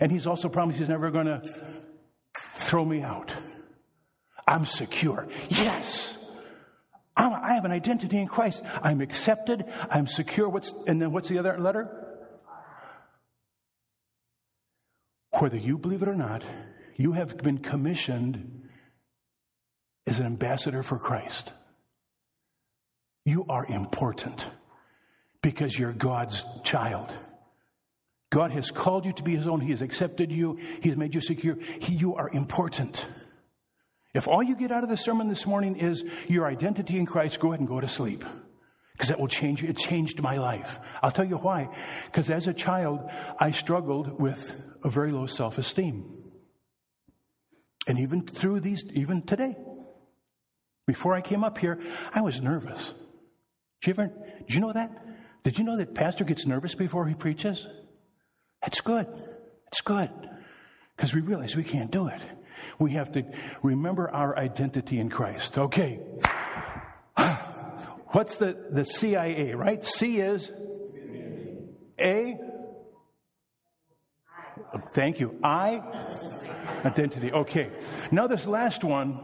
and 0.00 0.10
He's 0.10 0.26
also 0.26 0.48
promised 0.48 0.80
He's 0.80 0.88
never 0.88 1.10
going 1.10 1.26
to 1.26 1.42
throw 2.56 2.84
me 2.84 3.02
out. 3.02 3.32
I'm 4.46 4.66
secure. 4.66 5.28
Yes! 5.48 6.16
I'm, 7.16 7.32
i 7.34 7.54
have 7.54 7.64
an 7.64 7.72
identity 7.72 8.18
in 8.18 8.28
Christ. 8.28 8.62
I'm 8.82 9.00
accepted. 9.00 9.64
I'm 9.90 10.06
secure. 10.06 10.48
What's, 10.48 10.72
and 10.86 11.02
then 11.02 11.12
what's 11.12 11.28
the 11.28 11.38
other 11.38 11.58
letter? 11.58 12.07
Whether 15.38 15.56
you 15.56 15.78
believe 15.78 16.02
it 16.02 16.08
or 16.08 16.16
not, 16.16 16.44
you 16.96 17.12
have 17.12 17.36
been 17.36 17.58
commissioned 17.58 18.68
as 20.06 20.18
an 20.18 20.26
ambassador 20.26 20.82
for 20.82 20.98
Christ. 20.98 21.52
You 23.24 23.44
are 23.48 23.64
important 23.64 24.44
because 25.40 25.78
you're 25.78 25.92
God's 25.92 26.44
child. 26.64 27.16
God 28.30 28.50
has 28.50 28.70
called 28.70 29.04
you 29.04 29.12
to 29.12 29.22
be 29.22 29.36
His 29.36 29.46
own. 29.46 29.60
He 29.60 29.70
has 29.70 29.80
accepted 29.80 30.32
you. 30.32 30.58
He 30.82 30.88
has 30.88 30.98
made 30.98 31.14
you 31.14 31.20
secure. 31.20 31.56
He, 31.80 31.94
you 31.94 32.16
are 32.16 32.28
important. 32.28 33.04
If 34.14 34.26
all 34.26 34.42
you 34.42 34.56
get 34.56 34.72
out 34.72 34.82
of 34.82 34.90
the 34.90 34.96
sermon 34.96 35.28
this 35.28 35.46
morning 35.46 35.76
is 35.76 36.02
your 36.26 36.46
identity 36.46 36.98
in 36.98 37.06
Christ, 37.06 37.38
go 37.38 37.48
ahead 37.48 37.60
and 37.60 37.68
go 37.68 37.80
to 37.80 37.88
sleep. 37.88 38.24
Because 38.92 39.10
that 39.10 39.20
will 39.20 39.28
change 39.28 39.62
you. 39.62 39.68
It 39.68 39.76
changed 39.76 40.20
my 40.20 40.38
life. 40.38 40.80
I'll 41.00 41.12
tell 41.12 41.24
you 41.24 41.36
why. 41.36 41.68
Because 42.06 42.28
as 42.28 42.48
a 42.48 42.52
child, 42.52 43.08
I 43.38 43.52
struggled 43.52 44.20
with 44.20 44.52
a 44.84 44.90
very 44.90 45.12
low 45.12 45.26
self 45.26 45.58
esteem. 45.58 46.24
And 47.86 47.98
even 48.00 48.26
through 48.26 48.60
these, 48.60 48.84
even 48.92 49.22
today, 49.22 49.56
before 50.86 51.14
I 51.14 51.20
came 51.20 51.44
up 51.44 51.58
here, 51.58 51.80
I 52.12 52.20
was 52.20 52.40
nervous. 52.40 52.94
Do 53.80 53.90
you 53.90 53.94
ever, 53.94 54.12
did 54.46 54.54
you 54.54 54.60
know 54.60 54.72
that? 54.72 54.90
Did 55.44 55.58
you 55.58 55.64
know 55.64 55.76
that 55.76 55.94
pastor 55.94 56.24
gets 56.24 56.46
nervous 56.46 56.74
before 56.74 57.06
he 57.06 57.14
preaches? 57.14 57.66
That's 58.62 58.80
good. 58.80 59.06
It's 59.68 59.80
good. 59.80 60.10
Because 60.96 61.14
we 61.14 61.20
realize 61.20 61.54
we 61.54 61.64
can't 61.64 61.90
do 61.90 62.08
it. 62.08 62.20
We 62.78 62.92
have 62.92 63.12
to 63.12 63.24
remember 63.62 64.10
our 64.10 64.36
identity 64.36 64.98
in 64.98 65.10
Christ. 65.10 65.56
Okay. 65.56 66.00
What's 68.08 68.36
the, 68.36 68.56
the 68.70 68.84
CIA, 68.84 69.54
right? 69.54 69.84
C 69.84 70.20
is 70.20 70.50
A. 72.00 72.38
Thank 74.92 75.20
you. 75.20 75.38
I 75.42 75.82
Identity. 76.84 77.32
Okay. 77.32 77.70
Now, 78.10 78.26
this 78.26 78.46
last 78.46 78.84
one, 78.84 79.18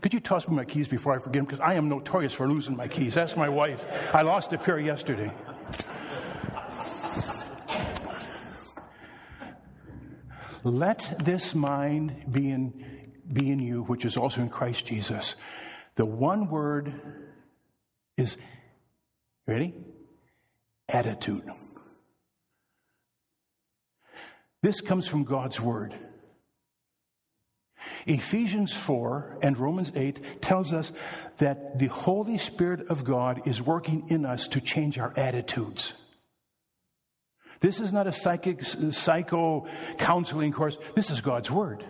could 0.00 0.14
you 0.14 0.20
toss 0.20 0.48
me 0.48 0.56
my 0.56 0.64
keys 0.64 0.88
before 0.88 1.14
I 1.14 1.18
forget 1.18 1.34
them? 1.34 1.44
Because 1.44 1.60
I 1.60 1.74
am 1.74 1.88
notorious 1.88 2.32
for 2.32 2.48
losing 2.48 2.76
my 2.76 2.88
keys. 2.88 3.16
Ask 3.16 3.36
my 3.36 3.48
wife. 3.48 3.84
I 4.14 4.22
lost 4.22 4.52
a 4.52 4.58
pair 4.58 4.78
yesterday. 4.78 5.30
Let 10.64 11.24
this 11.24 11.54
mind 11.54 12.24
be 12.30 12.50
in, 12.50 13.12
be 13.32 13.50
in 13.50 13.60
you, 13.60 13.82
which 13.84 14.04
is 14.04 14.16
also 14.16 14.40
in 14.40 14.48
Christ 14.48 14.86
Jesus. 14.86 15.36
The 15.94 16.06
one 16.06 16.48
word 16.48 16.92
is, 18.16 18.36
ready? 19.46 19.74
Attitude. 20.88 21.48
This 24.66 24.80
comes 24.80 25.06
from 25.06 25.22
God's 25.22 25.60
word. 25.60 25.94
Ephesians 28.04 28.72
4 28.72 29.38
and 29.40 29.56
Romans 29.56 29.92
8 29.94 30.42
tells 30.42 30.72
us 30.72 30.90
that 31.36 31.78
the 31.78 31.86
Holy 31.86 32.36
Spirit 32.36 32.88
of 32.88 33.04
God 33.04 33.46
is 33.46 33.62
working 33.62 34.08
in 34.08 34.26
us 34.26 34.48
to 34.48 34.60
change 34.60 34.98
our 34.98 35.12
attitudes. 35.16 35.92
This 37.60 37.78
is 37.78 37.92
not 37.92 38.08
a 38.08 38.12
psychic, 38.12 38.64
psycho 38.90 39.68
counseling 39.98 40.50
course. 40.50 40.76
This 40.96 41.10
is 41.10 41.20
God's 41.20 41.48
Word. 41.48 41.84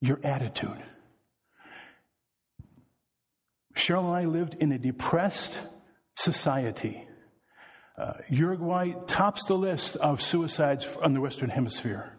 Your 0.00 0.20
attitude. 0.22 0.80
Cheryl 3.74 4.04
and 4.04 4.16
I 4.16 4.26
lived 4.26 4.54
in 4.54 4.70
a 4.70 4.78
depressed 4.78 5.58
society. 6.14 7.08
Uh, 7.96 8.14
Uruguay 8.30 8.92
tops 9.06 9.44
the 9.44 9.54
list 9.54 9.96
of 9.96 10.22
suicides 10.22 10.88
on 11.02 11.12
the 11.12 11.20
Western 11.20 11.50
Hemisphere. 11.50 12.16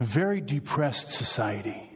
Very 0.00 0.40
depressed 0.40 1.10
society. 1.10 1.90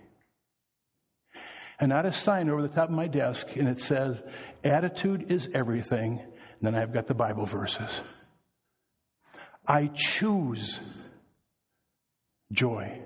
And 1.81 1.93
I 1.93 1.97
had 1.97 2.07
a 2.07 2.13
sign 2.13 2.49
over 2.49 2.63
the 2.63 2.69
top 2.69 2.89
of 2.89 2.95
my 2.95 3.09
desk, 3.09 3.57
and 3.57 3.69
it 3.69 3.81
says, 3.81 4.23
Attitude 4.63 5.33
is 5.33 5.49
everything. 5.53 6.21
And 6.21 6.31
then 6.61 6.75
I've 6.77 6.93
got 6.93 7.09
the 7.09 7.15
Bible 7.15 7.45
verses. 7.45 7.91
I 9.67 9.91
choose 9.95 10.79
joy. 12.53 13.01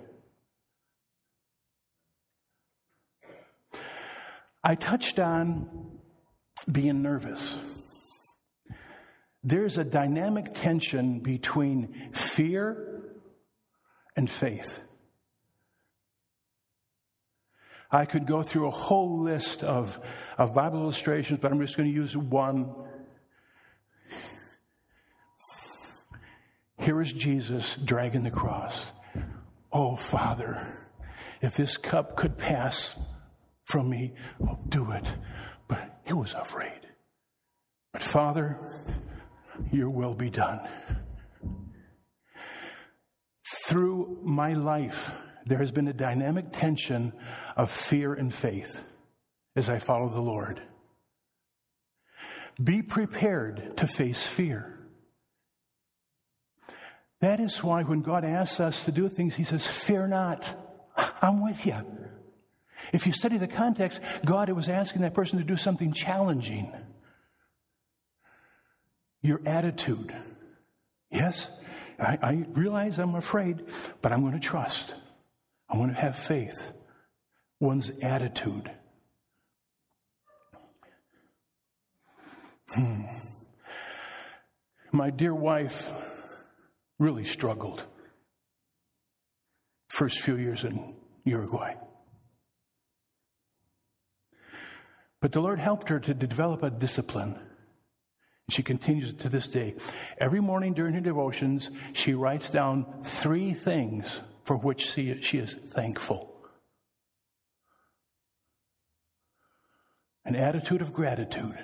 I 4.62 4.74
touched 4.74 5.18
on 5.18 6.00
being 6.70 7.00
nervous 7.00 7.56
there's 9.46 9.78
a 9.78 9.84
dynamic 9.84 10.54
tension 10.54 11.20
between 11.20 12.10
fear 12.12 13.04
and 14.16 14.28
faith. 14.28 14.82
I 17.88 18.06
could 18.06 18.26
go 18.26 18.42
through 18.42 18.66
a 18.66 18.72
whole 18.72 19.22
list 19.22 19.62
of, 19.62 20.00
of 20.36 20.52
Bible 20.52 20.80
illustrations, 20.80 21.38
but 21.40 21.52
I'm 21.52 21.60
just 21.60 21.76
going 21.76 21.88
to 21.88 21.94
use 21.94 22.16
one. 22.16 22.74
Here 26.80 27.00
is 27.00 27.12
Jesus 27.12 27.76
dragging 27.84 28.24
the 28.24 28.32
cross. 28.32 28.84
Oh, 29.72 29.94
Father, 29.94 30.90
if 31.40 31.54
this 31.54 31.76
cup 31.76 32.16
could 32.16 32.36
pass 32.36 32.96
from 33.64 33.88
me, 33.88 34.14
oh, 34.42 34.58
do 34.68 34.90
it. 34.90 35.06
But 35.68 36.00
he 36.04 36.14
was 36.14 36.34
afraid. 36.34 36.80
But 37.92 38.02
Father, 38.02 38.58
your 39.72 39.90
will 39.90 40.14
be 40.14 40.30
done. 40.30 40.60
Through 43.64 44.20
my 44.22 44.52
life, 44.52 45.12
there 45.44 45.58
has 45.58 45.72
been 45.72 45.88
a 45.88 45.92
dynamic 45.92 46.46
tension 46.52 47.12
of 47.56 47.70
fear 47.70 48.14
and 48.14 48.32
faith 48.32 48.80
as 49.54 49.68
I 49.68 49.78
follow 49.78 50.08
the 50.08 50.20
Lord. 50.20 50.60
Be 52.62 52.82
prepared 52.82 53.76
to 53.78 53.86
face 53.86 54.22
fear. 54.22 54.72
That 57.20 57.40
is 57.40 57.62
why 57.62 57.82
when 57.82 58.00
God 58.00 58.24
asks 58.24 58.60
us 58.60 58.84
to 58.84 58.92
do 58.92 59.08
things, 59.08 59.34
He 59.34 59.44
says, 59.44 59.66
Fear 59.66 60.08
not, 60.08 60.46
I'm 61.22 61.42
with 61.42 61.66
you. 61.66 61.84
If 62.92 63.06
you 63.06 63.12
study 63.12 63.38
the 63.38 63.48
context, 63.48 64.00
God 64.24 64.50
was 64.50 64.68
asking 64.68 65.02
that 65.02 65.14
person 65.14 65.38
to 65.38 65.44
do 65.44 65.56
something 65.56 65.92
challenging. 65.92 66.72
Your 69.26 69.40
attitude. 69.44 70.14
Yes, 71.10 71.50
I, 71.98 72.16
I 72.22 72.46
realize 72.52 72.96
I'm 73.00 73.16
afraid, 73.16 73.60
but 74.00 74.12
I'm 74.12 74.20
going 74.20 74.34
to 74.34 74.38
trust. 74.38 74.94
I 75.68 75.76
want 75.76 75.92
to 75.92 76.00
have 76.00 76.16
faith. 76.16 76.72
One's 77.58 77.90
attitude. 78.02 78.70
Hmm. 82.72 83.02
My 84.92 85.10
dear 85.10 85.34
wife 85.34 85.90
really 87.00 87.24
struggled 87.24 87.82
first 89.88 90.20
few 90.20 90.36
years 90.36 90.62
in 90.62 90.94
Uruguay. 91.24 91.74
But 95.20 95.32
the 95.32 95.40
Lord 95.40 95.58
helped 95.58 95.88
her 95.88 95.98
to 95.98 96.14
develop 96.14 96.62
a 96.62 96.70
discipline. 96.70 97.40
She 98.48 98.62
continues 98.62 99.12
to 99.14 99.28
this 99.28 99.48
day. 99.48 99.74
Every 100.18 100.40
morning 100.40 100.72
during 100.72 100.94
her 100.94 101.00
devotions, 101.00 101.68
she 101.94 102.14
writes 102.14 102.48
down 102.48 103.02
three 103.02 103.52
things 103.52 104.06
for 104.44 104.56
which 104.56 104.92
she 104.92 105.10
is 105.10 105.52
thankful. 105.52 106.32
An 110.24 110.36
attitude 110.36 110.80
of 110.80 110.92
gratitude. 110.92 111.58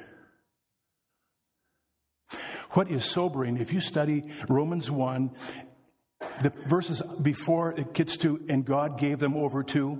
What 2.70 2.90
is 2.90 3.04
sobering, 3.04 3.58
if 3.58 3.72
you 3.72 3.80
study 3.80 4.24
Romans 4.48 4.90
1, 4.90 5.30
the 6.42 6.50
verses 6.66 7.00
before 7.20 7.72
it 7.78 7.92
gets 7.92 8.16
to, 8.18 8.40
and 8.48 8.64
God 8.64 8.98
gave 8.98 9.20
them 9.20 9.36
over 9.36 9.62
to 9.64 9.98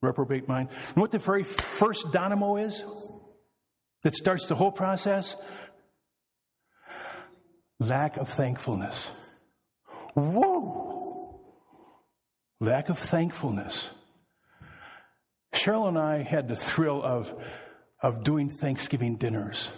reprobate 0.00 0.48
mind. 0.48 0.68
And 0.88 0.96
what 0.96 1.10
the 1.10 1.18
very 1.18 1.44
first 1.44 2.12
dynamo 2.12 2.56
is 2.56 2.82
that 4.02 4.14
starts 4.14 4.46
the 4.46 4.54
whole 4.54 4.72
process? 4.72 5.36
Lack 7.78 8.16
of 8.16 8.28
thankfulness. 8.28 9.10
Whoa! 10.14 11.40
Lack 12.60 12.90
of 12.90 12.98
thankfulness. 12.98 13.90
Cheryl 15.54 15.88
and 15.88 15.98
I 15.98 16.22
had 16.22 16.48
the 16.48 16.56
thrill 16.56 17.02
of, 17.02 17.32
of 18.02 18.22
doing 18.22 18.50
Thanksgiving 18.50 19.16
dinners. 19.16 19.68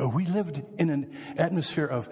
Uh, 0.00 0.08
we 0.08 0.26
lived 0.26 0.60
in 0.78 0.90
an 0.90 1.16
atmosphere 1.36 1.86
of, 1.86 2.08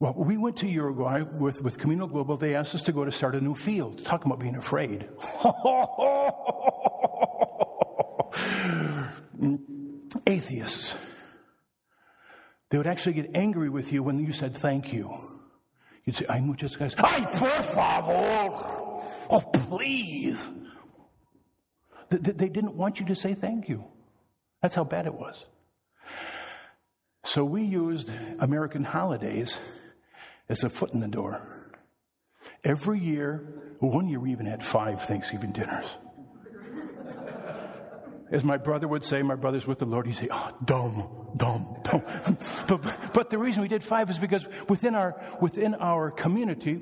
well, 0.00 0.14
we 0.16 0.36
went 0.36 0.58
to 0.58 0.68
Uruguay 0.68 1.22
with, 1.22 1.62
with 1.62 1.78
Camino 1.78 2.06
Global. 2.06 2.36
They 2.36 2.54
asked 2.54 2.74
us 2.74 2.82
to 2.84 2.92
go 2.92 3.04
to 3.04 3.12
start 3.12 3.34
a 3.34 3.40
new 3.40 3.54
field. 3.54 4.04
Talk 4.04 4.24
about 4.24 4.40
being 4.40 4.56
afraid. 4.56 5.08
Atheists. 10.26 10.94
They 12.70 12.78
would 12.78 12.86
actually 12.86 13.14
get 13.14 13.30
angry 13.34 13.68
with 13.68 13.92
you 13.92 14.02
when 14.02 14.18
you 14.18 14.32
said 14.32 14.56
thank 14.56 14.92
you. 14.92 15.16
You'd 16.04 16.16
say, 16.16 16.26
I'm 16.28 16.54
just 16.56 16.78
guys. 16.78 16.94
Ay, 16.98 17.26
por 17.32 17.48
favor. 17.48 19.02
Oh, 19.28 19.40
please. 19.52 20.48
They 22.10 22.48
didn't 22.48 22.76
want 22.76 23.00
you 23.00 23.06
to 23.06 23.16
say 23.16 23.34
thank 23.34 23.68
you. 23.68 23.84
That's 24.62 24.74
how 24.74 24.84
bad 24.84 25.06
it 25.06 25.14
was. 25.14 25.44
So 27.24 27.44
we 27.44 27.62
used 27.62 28.10
American 28.38 28.84
holidays 28.84 29.58
as 30.48 30.62
a 30.62 30.68
foot 30.68 30.92
in 30.92 31.00
the 31.00 31.08
door. 31.08 31.40
Every 32.62 33.00
year, 33.00 33.74
one 33.80 34.08
year 34.08 34.20
we 34.20 34.30
even 34.30 34.46
had 34.46 34.62
five 34.62 35.02
Thanksgiving 35.02 35.50
dinners. 35.50 35.86
As 38.30 38.42
my 38.42 38.56
brother 38.56 38.88
would 38.88 39.04
say, 39.04 39.22
my 39.22 39.36
brother's 39.36 39.66
with 39.66 39.78
the 39.78 39.86
Lord, 39.86 40.06
he'd 40.06 40.16
say, 40.16 40.28
oh, 40.30 40.56
dumb, 40.64 41.30
dumb, 41.36 41.76
dumb. 41.84 42.02
but, 42.66 43.12
but 43.12 43.30
the 43.30 43.38
reason 43.38 43.62
we 43.62 43.68
did 43.68 43.84
five 43.84 44.10
is 44.10 44.18
because 44.18 44.44
within 44.68 44.94
our, 44.94 45.20
within 45.40 45.74
our 45.76 46.10
community, 46.10 46.80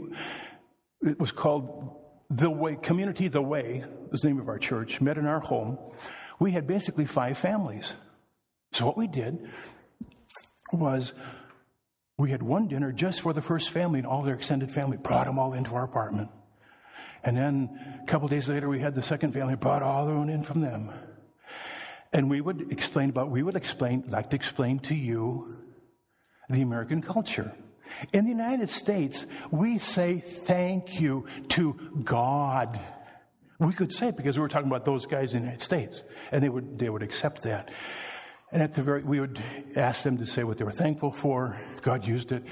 it 1.02 1.20
was 1.20 1.32
called 1.32 2.00
The 2.30 2.50
Way, 2.50 2.76
Community 2.76 3.28
The 3.28 3.42
Way, 3.42 3.84
is 4.12 4.22
the 4.22 4.28
name 4.28 4.40
of 4.40 4.48
our 4.48 4.58
church, 4.58 5.02
met 5.02 5.18
in 5.18 5.26
our 5.26 5.40
home. 5.40 5.78
We 6.40 6.52
had 6.52 6.66
basically 6.66 7.04
five 7.04 7.36
families. 7.36 7.92
So 8.72 8.86
what 8.86 8.96
we 8.96 9.06
did 9.06 9.50
was 10.72 11.12
we 12.16 12.30
had 12.30 12.42
one 12.42 12.68
dinner 12.68 12.90
just 12.90 13.20
for 13.20 13.32
the 13.32 13.42
first 13.42 13.70
family 13.70 13.98
and 13.98 14.06
all 14.06 14.22
their 14.22 14.34
extended 14.34 14.70
family, 14.70 14.96
brought 14.96 15.26
them 15.26 15.38
all 15.38 15.52
into 15.52 15.74
our 15.74 15.84
apartment. 15.84 16.30
And 17.22 17.36
then 17.36 18.00
a 18.02 18.06
couple 18.06 18.28
days 18.28 18.48
later, 18.48 18.68
we 18.68 18.80
had 18.80 18.94
the 18.94 19.02
second 19.02 19.32
family, 19.32 19.56
brought 19.56 19.82
all 19.82 20.06
their 20.06 20.14
own 20.14 20.30
in 20.30 20.42
from 20.42 20.60
them. 20.60 20.90
And 22.14 22.30
we 22.30 22.40
would 22.40 22.70
explain 22.70 23.10
about, 23.10 23.28
we 23.28 23.42
would 23.42 23.56
explain, 23.56 24.04
like 24.08 24.30
to 24.30 24.36
explain 24.36 24.78
to 24.80 24.94
you 24.94 25.58
the 26.48 26.62
American 26.62 27.02
culture. 27.02 27.52
In 28.12 28.24
the 28.24 28.30
United 28.30 28.70
States, 28.70 29.26
we 29.50 29.78
say 29.78 30.20
thank 30.20 31.00
you 31.00 31.26
to 31.48 31.74
God. 32.04 32.78
We 33.58 33.72
could 33.72 33.92
say 33.92 34.08
it 34.08 34.16
because 34.16 34.38
we 34.38 34.42
were 34.42 34.48
talking 34.48 34.68
about 34.68 34.84
those 34.84 35.06
guys 35.06 35.34
in 35.34 35.40
the 35.40 35.46
United 35.46 35.64
States, 35.64 36.04
and 36.30 36.42
they 36.42 36.48
would, 36.48 36.78
they 36.78 36.88
would 36.88 37.02
accept 37.02 37.42
that. 37.42 37.72
And 38.52 38.62
at 38.62 38.74
the 38.74 38.82
very, 38.82 39.02
we 39.02 39.18
would 39.18 39.42
ask 39.74 40.04
them 40.04 40.18
to 40.18 40.26
say 40.26 40.44
what 40.44 40.58
they 40.58 40.64
were 40.64 40.70
thankful 40.70 41.10
for. 41.10 41.58
God 41.82 42.06
used 42.06 42.30
it. 42.30 42.44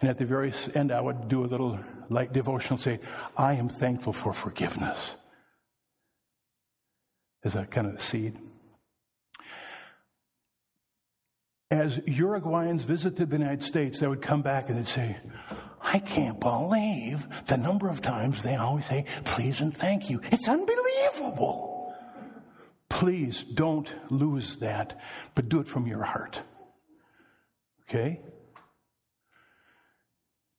And 0.00 0.08
at 0.08 0.18
the 0.18 0.26
very 0.26 0.54
end, 0.76 0.92
I 0.92 1.00
would 1.00 1.26
do 1.26 1.44
a 1.44 1.48
little 1.48 1.80
light 2.08 2.32
devotional, 2.32 2.78
say, 2.78 3.00
I 3.36 3.54
am 3.54 3.68
thankful 3.68 4.12
for 4.12 4.32
forgiveness. 4.32 5.16
As 7.42 7.56
a 7.56 7.66
kind 7.66 7.88
of 7.88 8.00
seed. 8.00 8.38
As 11.70 11.98
Uruguayans 11.98 12.80
visited 12.80 13.28
the 13.28 13.36
United 13.36 13.62
States, 13.62 14.00
they 14.00 14.06
would 14.06 14.22
come 14.22 14.40
back 14.40 14.70
and 14.70 14.78
they'd 14.78 14.88
say, 14.88 15.16
I 15.82 15.98
can't 15.98 16.40
believe 16.40 17.26
the 17.46 17.56
number 17.58 17.88
of 17.88 18.00
times 18.00 18.42
they 18.42 18.56
always 18.56 18.86
say, 18.86 19.04
please 19.24 19.60
and 19.60 19.76
thank 19.76 20.08
you. 20.08 20.20
It's 20.32 20.48
unbelievable. 20.48 21.94
Please 22.88 23.44
don't 23.44 23.88
lose 24.10 24.56
that, 24.58 24.98
but 25.34 25.48
do 25.48 25.60
it 25.60 25.68
from 25.68 25.86
your 25.86 26.02
heart. 26.02 26.40
Okay? 27.88 28.20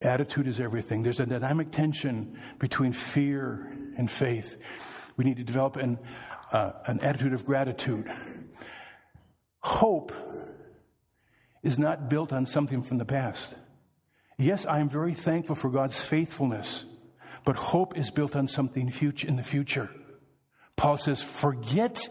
Attitude 0.01 0.47
is 0.47 0.59
everything. 0.59 1.03
There's 1.03 1.19
a 1.19 1.25
dynamic 1.25 1.71
tension 1.71 2.39
between 2.59 2.93
fear 2.93 3.75
and 3.97 4.09
faith. 4.09 4.57
We 5.17 5.25
need 5.25 5.37
to 5.37 5.43
develop 5.43 5.75
an, 5.75 5.97
uh, 6.51 6.71
an 6.85 7.01
attitude 7.01 7.33
of 7.33 7.45
gratitude. 7.45 8.09
Hope 9.59 10.13
is 11.63 11.77
not 11.77 12.09
built 12.09 12.31
on 12.31 12.45
something 12.45 12.81
from 12.81 12.97
the 12.97 13.05
past. 13.05 13.55
Yes, 14.37 14.65
I 14.65 14.79
am 14.79 14.89
very 14.89 15.13
thankful 15.13 15.55
for 15.55 15.69
God's 15.69 15.99
faithfulness, 15.99 16.85
but 17.43 17.57
hope 17.57 17.97
is 17.97 18.11
built 18.11 18.35
on 18.35 18.47
something 18.47 18.89
future, 18.89 19.27
in 19.27 19.35
the 19.35 19.43
future. 19.43 19.89
Paul 20.77 20.97
says, 20.97 21.21
forget, 21.21 22.07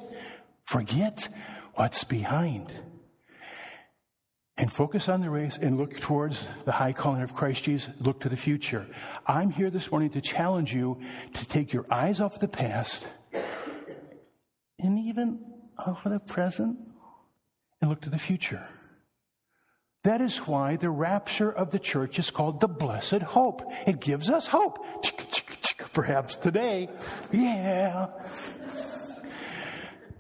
forget 0.64 1.28
what's 1.74 2.04
behind. 2.04 2.70
And 4.58 4.70
focus 4.70 5.08
on 5.08 5.20
the 5.20 5.30
race 5.30 5.56
and 5.56 5.78
look 5.78 6.00
towards 6.00 6.44
the 6.64 6.72
high 6.72 6.92
calling 6.92 7.22
of 7.22 7.32
Christ 7.32 7.62
Jesus. 7.62 7.94
Look 8.00 8.20
to 8.20 8.28
the 8.28 8.36
future. 8.36 8.86
I'm 9.24 9.50
here 9.50 9.70
this 9.70 9.90
morning 9.90 10.10
to 10.10 10.20
challenge 10.20 10.74
you 10.74 11.00
to 11.34 11.46
take 11.46 11.72
your 11.72 11.86
eyes 11.90 12.20
off 12.20 12.40
the 12.40 12.48
past 12.48 13.06
and 14.80 14.98
even 14.98 15.38
off 15.78 16.04
of 16.04 16.12
the 16.12 16.18
present 16.18 16.76
and 17.80 17.88
look 17.88 18.02
to 18.02 18.10
the 18.10 18.18
future. 18.18 18.66
That 20.04 20.20
is 20.20 20.38
why 20.38 20.76
the 20.76 20.90
rapture 20.90 21.50
of 21.50 21.70
the 21.70 21.78
church 21.78 22.18
is 22.18 22.30
called 22.30 22.60
the 22.60 22.68
blessed 22.68 23.22
hope. 23.22 23.62
It 23.86 24.00
gives 24.00 24.30
us 24.30 24.46
hope. 24.46 24.78
Perhaps 25.92 26.36
today. 26.36 26.88
Yeah. 27.32 28.08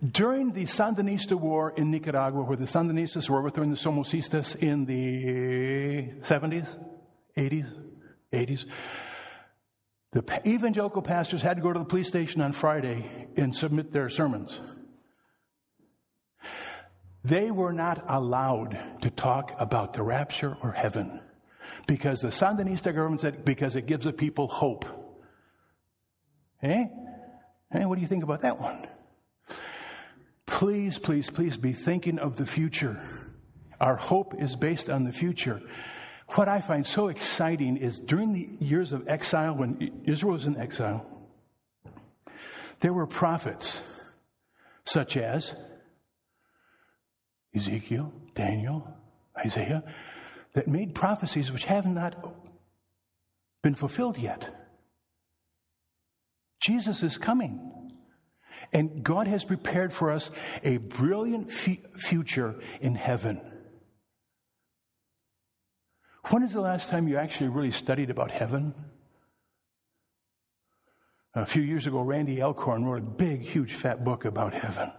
During 0.04 0.52
the 0.52 0.64
Sandinista 0.64 1.38
War 1.38 1.72
in 1.76 1.90
Nicaragua, 1.90 2.42
where 2.42 2.56
the 2.56 2.66
Sandinistas 2.66 3.28
were 3.28 3.38
overthrowing 3.38 3.70
the 3.70 3.76
Somocistas 3.76 4.54
in 4.56 4.84
the 4.84 6.12
70s, 6.22 6.68
80s, 7.36 7.68
80s, 8.32 8.66
the 10.12 10.40
evangelical 10.46 11.02
pastors 11.02 11.42
had 11.42 11.56
to 11.56 11.62
go 11.62 11.72
to 11.72 11.78
the 11.78 11.84
police 11.84 12.08
station 12.08 12.40
on 12.40 12.52
Friday 12.52 13.04
and 13.36 13.54
submit 13.54 13.92
their 13.92 14.08
sermons. 14.08 14.58
They 17.28 17.50
were 17.50 17.74
not 17.74 18.06
allowed 18.08 18.78
to 19.02 19.10
talk 19.10 19.54
about 19.58 19.92
the 19.92 20.02
rapture 20.02 20.56
or 20.62 20.72
heaven 20.72 21.20
because 21.86 22.20
the 22.20 22.28
Sandinista 22.28 22.94
government 22.94 23.20
said 23.20 23.44
because 23.44 23.76
it 23.76 23.84
gives 23.84 24.06
the 24.06 24.14
people 24.14 24.48
hope. 24.48 24.86
Eh? 26.62 26.86
Hey, 27.70 27.84
what 27.84 27.96
do 27.96 28.00
you 28.00 28.06
think 28.06 28.24
about 28.24 28.40
that 28.42 28.58
one? 28.58 28.82
Please, 30.46 30.96
please, 30.96 31.28
please 31.28 31.58
be 31.58 31.74
thinking 31.74 32.18
of 32.18 32.36
the 32.36 32.46
future. 32.46 32.98
Our 33.78 33.96
hope 33.96 34.34
is 34.38 34.56
based 34.56 34.88
on 34.88 35.04
the 35.04 35.12
future. 35.12 35.60
What 36.28 36.48
I 36.48 36.62
find 36.62 36.86
so 36.86 37.08
exciting 37.08 37.76
is 37.76 38.00
during 38.00 38.32
the 38.32 38.48
years 38.58 38.94
of 38.94 39.06
exile, 39.06 39.54
when 39.54 40.02
Israel 40.06 40.32
was 40.32 40.46
in 40.46 40.56
exile, 40.56 41.06
there 42.80 42.94
were 42.94 43.06
prophets 43.06 43.82
such 44.86 45.18
as 45.18 45.54
Ezekiel, 47.54 48.12
Daniel, 48.34 48.86
Isaiah, 49.38 49.84
that 50.54 50.68
made 50.68 50.94
prophecies 50.94 51.52
which 51.52 51.64
have 51.64 51.86
not 51.86 52.34
been 53.62 53.74
fulfilled 53.74 54.18
yet. 54.18 54.54
Jesus 56.60 57.02
is 57.02 57.18
coming. 57.18 57.72
And 58.72 59.02
God 59.02 59.26
has 59.26 59.44
prepared 59.44 59.92
for 59.92 60.10
us 60.10 60.30
a 60.62 60.78
brilliant 60.78 61.50
f- 61.50 61.78
future 61.96 62.56
in 62.80 62.94
heaven. 62.94 63.40
When 66.30 66.42
is 66.42 66.52
the 66.52 66.60
last 66.60 66.88
time 66.88 67.08
you 67.08 67.16
actually 67.16 67.48
really 67.48 67.70
studied 67.70 68.10
about 68.10 68.30
heaven? 68.30 68.74
A 71.34 71.46
few 71.46 71.62
years 71.62 71.86
ago, 71.86 72.00
Randy 72.00 72.42
Alcorn 72.42 72.84
wrote 72.84 72.98
a 72.98 73.02
big, 73.02 73.42
huge, 73.42 73.72
fat 73.72 74.04
book 74.04 74.24
about 74.24 74.52
heaven. 74.52 74.92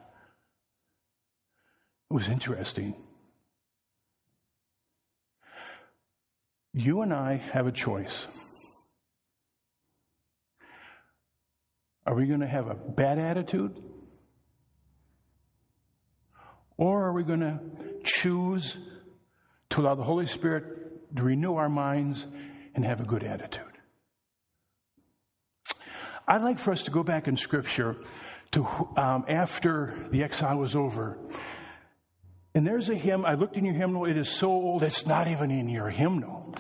It 2.09 2.13
was 2.13 2.27
interesting. 2.27 2.95
You 6.73 7.01
and 7.01 7.13
I 7.13 7.35
have 7.35 7.67
a 7.67 7.71
choice. 7.71 8.25
Are 12.05 12.15
we 12.15 12.25
going 12.25 12.39
to 12.39 12.47
have 12.47 12.67
a 12.67 12.73
bad 12.73 13.19
attitude? 13.19 13.79
Or 16.77 17.05
are 17.05 17.13
we 17.13 17.23
going 17.23 17.41
to 17.41 17.59
choose 18.03 18.77
to 19.69 19.81
allow 19.81 19.93
the 19.93 20.03
Holy 20.03 20.25
Spirit 20.25 21.15
to 21.15 21.21
renew 21.21 21.55
our 21.55 21.69
minds 21.69 22.25
and 22.73 22.83
have 22.85 23.01
a 23.01 23.03
good 23.03 23.23
attitude? 23.23 23.65
I'd 26.27 26.41
like 26.41 26.57
for 26.57 26.71
us 26.71 26.83
to 26.83 26.91
go 26.91 27.03
back 27.03 27.27
in 27.27 27.37
Scripture 27.37 27.97
to 28.51 28.65
um, 28.95 29.25
after 29.27 30.07
the 30.11 30.23
exile 30.23 30.57
was 30.57 30.75
over. 30.75 31.19
And 32.55 32.65
there's 32.65 32.89
a 32.89 32.95
hymn, 32.95 33.25
I 33.25 33.35
looked 33.35 33.55
in 33.55 33.65
your 33.65 33.75
hymnal, 33.75 34.05
it 34.05 34.17
is 34.17 34.27
so 34.27 34.49
old, 34.49 34.83
it's 34.83 35.05
not 35.05 35.27
even 35.27 35.51
in 35.51 35.69
your 35.69 35.89
hymnal. 35.89 36.55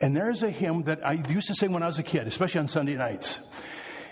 And 0.00 0.16
there's 0.16 0.42
a 0.42 0.50
hymn 0.50 0.84
that 0.84 1.06
I 1.06 1.12
used 1.12 1.46
to 1.48 1.54
sing 1.54 1.72
when 1.72 1.82
I 1.82 1.86
was 1.86 1.98
a 1.98 2.02
kid, 2.02 2.26
especially 2.26 2.60
on 2.60 2.68
Sunday 2.68 2.96
nights. 2.96 3.38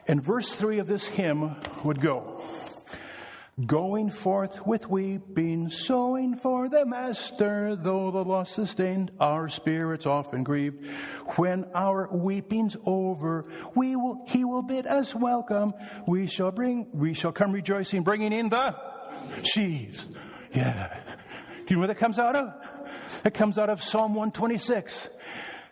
And 0.07 0.23
verse 0.23 0.55
three 0.55 0.79
of 0.79 0.87
this 0.87 1.05
hymn 1.05 1.57
would 1.83 2.01
go, 2.01 2.43
Going 3.67 4.11
forth 4.11 4.65
with 4.65 4.89
weeping, 4.89 5.71
sowing 5.71 6.37
for 6.37 6.69
the 6.69 6.87
Master, 6.87 7.75
though 7.75 8.11
the 8.11 8.25
loss 8.25 8.51
sustained, 8.51 9.11
our 9.19 9.49
spirits 9.49 10.07
often 10.07 10.45
grieved. 10.45 10.87
When 11.37 11.67
our 11.75 12.09
weeping's 12.13 12.77
over, 12.87 13.45
we 13.75 13.97
will, 13.97 14.25
he 14.29 14.45
will 14.45 14.63
bid 14.63 14.87
us 14.87 15.15
welcome. 15.15 15.75
We 16.07 16.29
shall 16.29 16.53
bring, 16.53 16.87
we 16.93 17.13
shall 17.13 17.33
come 17.33 17.51
rejoicing, 17.51 18.03
bringing 18.03 18.33
in 18.33 18.51
the 18.51 18.77
sheaves. 19.43 20.07
Yeah. 20.55 20.97
Do 21.67 21.75
you 21.75 21.77
know 21.77 21.81
where 21.81 21.89
that 21.89 21.99
comes 21.99 22.19
out 22.19 22.37
of? 22.37 22.55
It 23.25 23.35
comes 23.35 23.59
out 23.59 23.69
of 23.69 23.83
Psalm 23.83 24.15
126. 24.15 25.09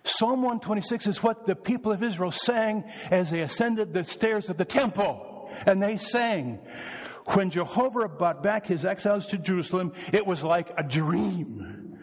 Psalm 0.05 0.43
126 0.43 1.07
is 1.07 1.23
what 1.23 1.47
the 1.47 1.55
people 1.55 1.93
of 1.93 2.03
Israel 2.03 2.33
sang 2.33 2.85
as 3.11 3.31
they 3.31 3.43
ascended 3.43 3.95
the 3.95 4.05
stairs 4.05 4.49
of 4.49 4.57
the 4.57 4.65
temple. 4.65 5.51
And 5.67 5.83
they 5.83 5.99
sang, 5.99 6.61
when 7.29 7.51
Jehovah 7.51 8.09
brought 8.09 8.43
back 8.43 8.67
his 8.67 8.85
exiles 8.85 9.27
to 9.29 9.39
Jerusalem, 9.39 9.93
it 10.13 10.27
was 10.27 10.43
like 10.43 10.73
a 10.77 10.83
dream. 10.83 11.99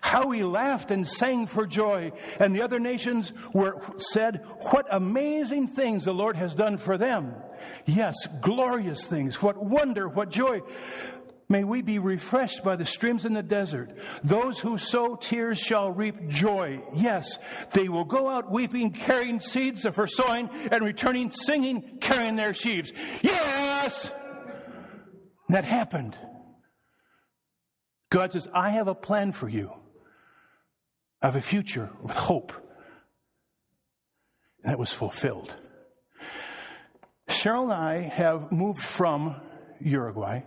How 0.00 0.30
he 0.30 0.44
laughed 0.44 0.90
and 0.90 1.06
sang 1.06 1.46
for 1.46 1.66
joy. 1.66 2.12
And 2.38 2.54
the 2.54 2.62
other 2.62 2.78
nations 2.78 3.32
were 3.52 3.82
said, 3.98 4.44
what 4.70 4.86
amazing 4.90 5.68
things 5.68 6.04
the 6.04 6.14
Lord 6.14 6.36
has 6.36 6.54
done 6.54 6.78
for 6.78 6.96
them. 6.96 7.34
Yes, 7.86 8.14
glorious 8.40 9.04
things. 9.04 9.42
What 9.42 9.56
wonder, 9.56 10.08
what 10.08 10.30
joy. 10.30 10.60
May 11.48 11.62
we 11.62 11.80
be 11.80 11.98
refreshed 12.00 12.64
by 12.64 12.74
the 12.74 12.86
streams 12.86 13.24
in 13.24 13.32
the 13.32 13.42
desert. 13.42 13.96
Those 14.24 14.58
who 14.58 14.78
sow 14.78 15.14
tears 15.14 15.58
shall 15.58 15.92
reap 15.92 16.28
joy. 16.28 16.82
Yes, 16.92 17.38
they 17.72 17.88
will 17.88 18.04
go 18.04 18.28
out 18.28 18.50
weeping, 18.50 18.92
carrying 18.92 19.38
seeds 19.38 19.86
for 19.92 20.08
sowing, 20.08 20.50
and 20.72 20.84
returning 20.84 21.30
singing, 21.30 21.98
carrying 22.00 22.34
their 22.34 22.52
sheaves. 22.52 22.92
Yes! 23.22 24.10
That 25.48 25.64
happened. 25.64 26.16
God 28.10 28.32
says, 28.32 28.48
I 28.54 28.70
have 28.70 28.88
a 28.88 28.94
plan 28.94 29.32
for 29.32 29.48
you. 29.48 29.72
I 31.22 31.26
have 31.26 31.36
a 31.36 31.42
future 31.42 31.90
with 32.02 32.16
hope. 32.16 32.52
And 34.62 34.72
that 34.72 34.78
was 34.78 34.92
fulfilled. 34.92 35.52
Cheryl 37.28 37.64
and 37.64 37.72
I 37.72 38.00
have 38.02 38.52
moved 38.52 38.80
from 38.80 39.36
Uruguay 39.80 40.42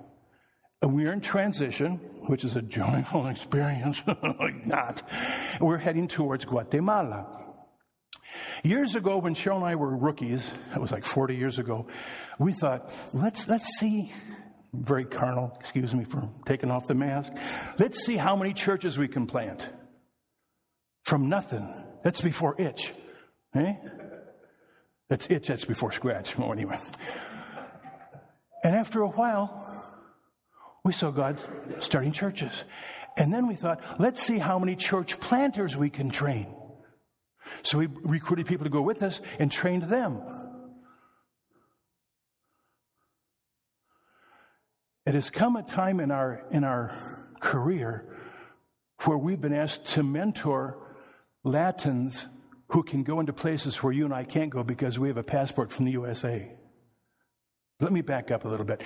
and 0.81 0.95
we 0.95 1.05
are 1.07 1.11
in 1.11 1.19
transition, 1.19 1.97
which 2.27 2.45
is 2.45 2.55
a 2.55 2.61
joyful 2.61 3.27
experience, 3.35 4.01
not. 4.65 5.03
We're 5.59 5.77
heading 5.77 6.07
towards 6.07 6.45
Guatemala. 6.45 7.45
Years 8.63 8.95
ago, 8.95 9.17
when 9.17 9.35
Cheryl 9.35 9.57
and 9.57 9.65
I 9.65 9.75
were 9.75 9.95
rookies, 9.95 10.41
that 10.69 10.79
was 10.79 10.91
like 10.91 11.03
40 11.03 11.35
years 11.35 11.59
ago, 11.59 11.87
we 12.37 12.53
thought, 12.53 12.91
let's, 13.13 13.47
let's 13.47 13.77
see, 13.77 14.13
very 14.73 15.05
carnal, 15.05 15.55
excuse 15.59 15.93
me 15.93 16.03
for 16.03 16.29
taking 16.45 16.71
off 16.71 16.87
the 16.87 16.93
mask, 16.93 17.31
let's 17.77 18.03
see 18.05 18.17
how 18.17 18.35
many 18.35 18.53
churches 18.53 18.97
we 18.97 19.07
can 19.07 19.25
plant. 19.25 19.67
From 21.03 21.29
nothing. 21.29 21.67
That's 22.03 22.21
before 22.21 22.59
itch. 22.61 22.93
Eh? 23.55 23.73
That's 25.09 25.27
itch, 25.29 25.47
that's 25.47 25.65
before 25.65 25.91
scratch. 25.91 26.37
Well, 26.37 26.51
anyway. 26.53 26.77
And 28.63 28.75
after 28.75 29.01
a 29.01 29.07
while, 29.07 29.65
we 30.83 30.93
saw 30.93 31.11
God 31.11 31.39
starting 31.79 32.11
churches. 32.11 32.51
And 33.17 33.33
then 33.33 33.47
we 33.47 33.55
thought, 33.55 33.81
let's 33.99 34.23
see 34.23 34.37
how 34.37 34.59
many 34.59 34.75
church 34.75 35.19
planters 35.19 35.75
we 35.75 35.89
can 35.89 36.09
train. 36.09 36.47
So 37.63 37.79
we 37.79 37.87
recruited 37.87 38.45
people 38.45 38.65
to 38.65 38.69
go 38.69 38.81
with 38.81 39.01
us 39.01 39.19
and 39.39 39.51
trained 39.51 39.83
them. 39.83 40.21
It 45.05 45.15
has 45.15 45.29
come 45.29 45.55
a 45.55 45.63
time 45.63 45.99
in 45.99 46.11
our, 46.11 46.43
in 46.51 46.63
our 46.63 46.91
career 47.39 48.17
where 49.05 49.17
we've 49.17 49.39
been 49.39 49.53
asked 49.53 49.85
to 49.93 50.03
mentor 50.03 50.77
Latins 51.43 52.25
who 52.69 52.83
can 52.83 53.03
go 53.03 53.19
into 53.19 53.33
places 53.33 53.81
where 53.81 53.93
you 53.93 54.05
and 54.05 54.13
I 54.13 54.23
can't 54.23 54.49
go 54.49 54.63
because 54.63 54.99
we 54.99 55.07
have 55.07 55.17
a 55.17 55.23
passport 55.23 55.71
from 55.71 55.85
the 55.85 55.91
USA. 55.93 56.51
Let 57.79 57.93
me 57.93 58.01
back 58.01 58.29
up 58.29 58.43
a 58.43 58.49
little 58.49 58.65
bit. 58.65 58.83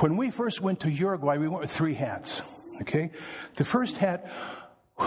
When 0.00 0.16
we 0.16 0.30
first 0.30 0.60
went 0.60 0.80
to 0.80 0.90
Uruguay, 0.90 1.38
we 1.38 1.48
went 1.48 1.62
with 1.62 1.70
three 1.70 1.94
hats. 1.94 2.42
Okay? 2.82 3.10
The 3.54 3.64
first 3.64 3.96
hat 3.96 4.30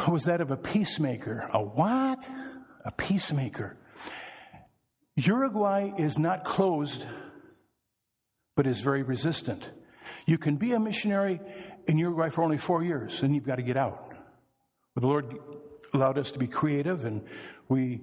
was 0.08 0.26
that 0.26 0.42
of 0.42 0.52
a 0.52 0.58
peacemaker. 0.58 1.50
A 1.54 1.62
what? 1.62 2.28
A 2.84 2.92
peacemaker. 2.92 3.78
Uruguay 5.16 5.92
is 5.98 6.18
not 6.18 6.46
closed, 6.46 7.06
but 8.56 8.66
is 8.66 8.80
very 8.80 9.04
resistant. 9.04 9.70
You 10.26 10.38
can 10.38 10.58
be 10.58 10.74
a 10.74 10.80
missionary 10.80 11.40
in 11.88 11.98
Uruguay 11.98 12.30
for 12.30 12.44
only 12.44 12.58
four 12.58 12.84
years, 12.84 13.22
and 13.22 13.34
you've 13.34 13.46
got 13.46 13.56
to 13.56 13.64
get 13.64 13.78
out. 13.78 14.14
But 14.94 15.02
the 15.02 15.08
Lord 15.08 15.38
allowed 15.94 16.18
us 16.18 16.32
to 16.32 16.40
be 16.40 16.48
creative, 16.48 17.06
and 17.06 17.24
we 17.70 18.02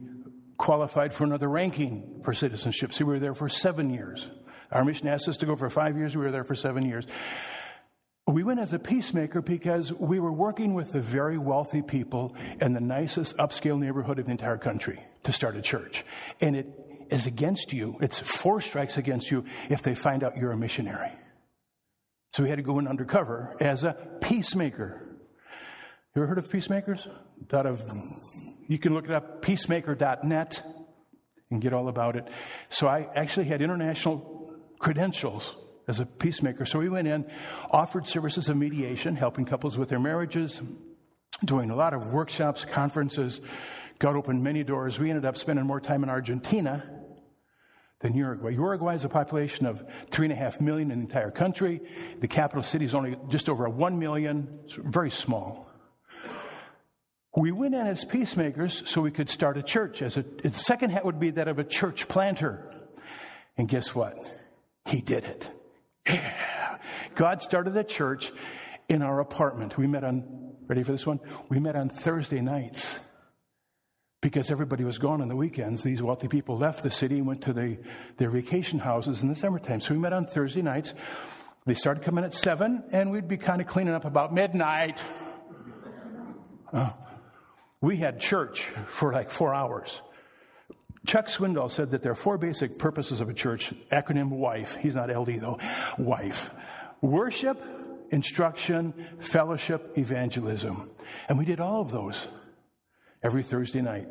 qualified 0.57 1.13
for 1.13 1.25
another 1.25 1.49
ranking 1.49 2.21
for 2.25 2.33
citizenship. 2.33 2.93
So 2.93 3.05
we 3.05 3.15
were 3.15 3.19
there 3.19 3.35
for 3.35 3.49
seven 3.49 3.91
years. 3.91 4.27
Our 4.71 4.85
mission 4.85 5.09
asked 5.09 5.29
us 5.29 5.37
to 5.39 5.47
go 5.47 5.57
for 5.57 5.69
five 5.71 5.97
years. 5.97 6.17
We 6.17 6.25
were 6.25 6.31
there 6.31 6.45
for 6.45 6.55
seven 6.55 6.87
years. 6.87 7.07
We 8.27 8.43
went 8.43 8.59
as 8.61 8.73
a 8.73 8.79
peacemaker 8.79 9.43
because 9.43 9.93
we 9.93 10.19
were 10.19 10.33
working 10.33 10.73
with 10.73 10.93
the 10.93 11.01
very 11.01 11.37
wealthy 11.37 11.83
people 11.83 12.35
in 12.59 12.73
the 12.73 12.81
nicest 12.81 13.37
upscale 13.37 13.79
neighborhood 13.79 14.19
of 14.19 14.25
the 14.25 14.31
entire 14.31 14.57
country 14.57 14.99
to 15.25 15.33
start 15.33 15.57
a 15.57 15.63
church. 15.63 16.05
And 16.41 16.57
it 16.57 16.67
is 17.11 17.27
against 17.27 17.73
you. 17.73 17.99
It's 18.01 18.19
four 18.19 18.63
strikes 18.63 18.97
against 18.97 19.31
you 19.31 19.45
if 19.69 19.83
they 19.83 19.95
find 19.95 20.25
out 20.25 20.39
you're 20.39 20.53
a 20.53 20.57
missionary. 20.57 21.11
So 22.35 22.43
we 22.43 22.49
had 22.49 22.57
to 22.57 22.65
go 22.65 22.81
in 22.81 22.89
undercover 22.89 23.57
as 23.61 23.85
a 23.85 23.97
peacemaker. 24.21 25.01
You 26.17 26.23
ever 26.23 26.27
heard 26.27 26.39
of 26.39 26.51
peacemakers? 26.51 27.07
Out 27.53 27.65
of, 27.65 27.81
you 28.67 28.77
can 28.77 28.93
look 28.93 29.05
it 29.05 29.13
up, 29.13 29.41
peacemaker.net 29.41 30.67
and 31.53 31.63
get 31.63 31.73
all 31.73 31.87
about 31.87 32.17
it. 32.17 32.27
So 32.71 32.89
I 32.89 33.09
actually 33.15 33.47
had 33.47 33.63
international 33.63 34.53
credentials 34.81 35.55
as 35.87 36.01
a 36.01 36.07
peacemaker. 36.07 36.65
So 36.65 36.81
we 36.81 36.89
went 36.89 37.07
in, 37.07 37.25
offered 37.71 38.09
services 38.09 38.49
of 38.49 38.57
mediation, 38.57 39.15
helping 39.15 39.45
couples 39.45 39.79
with 39.79 39.89
their 39.89 40.01
marriages, 40.01 40.61
doing 41.45 41.71
a 41.71 41.77
lot 41.77 41.95
of 41.95 42.09
workshops, 42.09 42.65
conferences. 42.65 43.41
God 44.01 44.17
opened 44.17 44.43
many 44.43 44.65
doors. 44.65 44.99
We 44.99 45.09
ended 45.09 45.25
up 45.25 45.37
spending 45.37 45.65
more 45.67 45.81
time 45.81 46.03
in 46.03 46.11
Argentina 46.11 46.94
than 48.05 48.13
Uruguay. 48.13 48.51
Uruguay 48.51 48.93
has 48.93 49.05
a 49.07 49.09
population 49.09 49.65
of 49.65 49.83
three 50.11 50.27
and 50.27 50.33
a 50.33 50.37
half 50.37 50.61
million 50.61 50.91
in 50.91 50.99
the 50.99 51.05
entire 51.07 51.31
country. 51.31 51.81
The 52.21 52.29
capital 52.29 52.63
city 52.63 52.85
is 52.85 52.95
only 52.95 53.17
just 53.31 53.49
over 53.49 53.67
one 53.67 53.99
million. 53.99 54.61
It's 54.67 54.75
very 54.75 55.11
small. 55.11 55.67
We 57.35 57.51
went 57.51 57.75
in 57.75 57.87
as 57.87 58.05
peacemakers 58.05 58.83
so 58.85 59.01
we 59.01 59.11
could 59.11 59.31
start 59.31 59.57
a 59.57 59.63
church. 59.63 60.03
As 60.03 60.19
a, 60.19 60.23
the 60.23 60.53
second 60.53 60.91
hat 60.91 61.07
would 61.07 61.19
be 61.19 61.31
that 61.31 61.49
of 61.49 61.59
a 61.59 61.65
church 61.65 62.07
planter. 62.07 62.71
And 63.57 63.71
guess 63.71 63.95
what? 63.95 64.19
He 64.85 65.01
did 65.01 65.25
it. 65.25 66.21
God 67.15 67.41
started 67.41 67.75
a 67.75 67.85
church 67.85 68.31
in 68.87 69.01
our 69.01 69.19
apartment. 69.21 69.79
We 69.79 69.87
met 69.87 70.05
on, 70.05 70.53
ready 70.67 70.83
for 70.83 70.93
this 70.93 71.07
one? 71.07 71.21
We 71.49 71.59
met 71.59 71.75
on 71.75 71.89
Thursday 71.89 72.43
nights 72.43 72.99
because 74.25 74.51
everybody 74.51 74.85
was 74.85 74.97
gone 74.97 75.21
on 75.21 75.29
the 75.29 75.37
weekends. 75.37 75.83
These 75.83 76.01
wealthy 76.03 76.29
people 76.29 76.57
left 76.57 76.83
the 76.83 76.91
city 76.91 77.19
and 77.19 77.27
went 77.27 77.43
to 77.43 77.53
the, 77.53 77.77
their 78.17 78.31
vacation 78.31 78.79
houses 78.79 79.21
in 79.23 79.29
the 79.29 79.35
summertime. 79.35 79.83
So 79.83 79.93
we 79.93 80.01
met 80.01 80.15
on 80.15 80.25
Thursday 80.25 80.63
nights. 80.63 80.95
They 81.67 81.75
started 81.75 82.03
coming 82.03 82.25
at 82.25 82.33
seven, 82.33 82.85
and 82.91 83.11
we'd 83.11 83.29
be 83.29 83.37
kind 83.37 83.61
of 83.61 83.67
cleaning 83.67 83.93
up 83.93 84.07
about 84.07 84.33
midnight. 84.33 84.99
Uh, 86.73 86.89
we 87.83 87.99
had 87.99 88.19
church 88.19 88.63
for 88.87 89.13
like 89.13 89.29
four 89.31 89.55
hours. 89.55 90.01
Chuck 91.07 91.27
Swindoll 91.27 91.71
said 91.71 91.91
that 91.91 92.03
there 92.03 92.13
are 92.13 92.17
four 92.17 92.39
basic 92.39 92.79
purposes 92.79 93.21
of 93.21 93.29
a 93.29 93.35
church. 93.35 93.75
Acronym 93.93 94.31
WIFE. 94.31 94.77
He's 94.77 94.95
not 94.95 95.15
LD 95.15 95.43
though. 95.43 95.59
WIFE. 95.99 96.51
Worship, 97.03 97.63
instruction, 98.11 98.95
fellowship, 99.19 99.99
evangelism. 99.99 100.91
And 101.29 101.39
we 101.39 101.45
did 101.45 101.61
all 101.61 101.83
of 101.83 101.91
those 101.91 102.27
every 103.25 103.43
Thursday 103.43 103.81
night. 103.81 104.07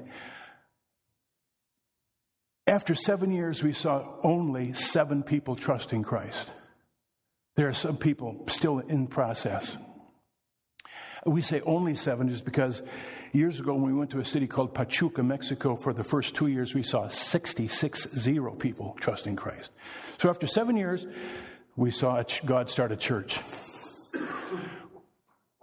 After 2.65 2.95
seven 2.95 3.31
years, 3.31 3.61
we 3.61 3.73
saw 3.73 4.15
only 4.23 4.73
seven 4.73 5.21
people 5.21 5.55
trusting 5.55 6.03
Christ. 6.03 6.47
There 7.55 7.67
are 7.67 7.73
some 7.73 7.97
people 7.97 8.45
still 8.47 8.79
in 8.79 9.07
process. 9.07 9.77
We 11.25 11.41
say 11.41 11.61
only 11.61 11.95
seven 11.95 12.29
just 12.29 12.43
because 12.43 12.81
years 13.31 13.59
ago 13.59 13.73
when 13.73 13.83
we 13.83 13.93
went 13.93 14.11
to 14.11 14.19
a 14.19 14.25
city 14.25 14.47
called 14.47 14.73
Pachuca, 14.73 15.21
Mexico, 15.23 15.75
for 15.75 15.93
the 15.93 16.03
first 16.03 16.35
two 16.35 16.47
years, 16.47 16.73
we 16.73 16.83
saw 16.83 17.07
66 17.07 18.07
zero 18.17 18.55
people 18.55 18.95
trusting 18.99 19.35
Christ. 19.35 19.71
So 20.17 20.29
after 20.29 20.47
seven 20.47 20.75
years, 20.75 21.05
we 21.75 21.91
saw 21.91 22.23
God 22.45 22.69
start 22.69 22.91
a 22.91 22.97
church. 22.97 23.39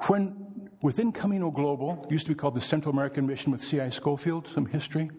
When 0.07 0.70
within 0.83 1.13
Camino 1.13 1.51
Global, 1.51 2.07
used 2.11 2.27
to 2.27 2.33
be 2.33 2.35
called 2.35 2.55
the 2.55 2.61
Central 2.61 2.93
American 2.93 3.27
Mission 3.27 3.53
with 3.53 3.63
C.I. 3.63 3.91
Scofield, 3.91 4.49
some 4.49 4.67
history, 4.67 5.11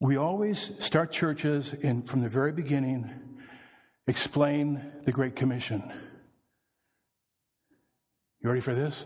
we 0.00 0.16
always 0.16 0.72
start 0.78 1.12
churches 1.12 1.74
and 1.82 2.08
from 2.08 2.20
the 2.20 2.28
very 2.28 2.52
beginning 2.52 3.10
explain 4.06 4.80
the 5.04 5.12
Great 5.12 5.36
Commission. 5.36 5.82
You 8.42 8.48
ready 8.48 8.60
for 8.60 8.74
this? 8.74 9.04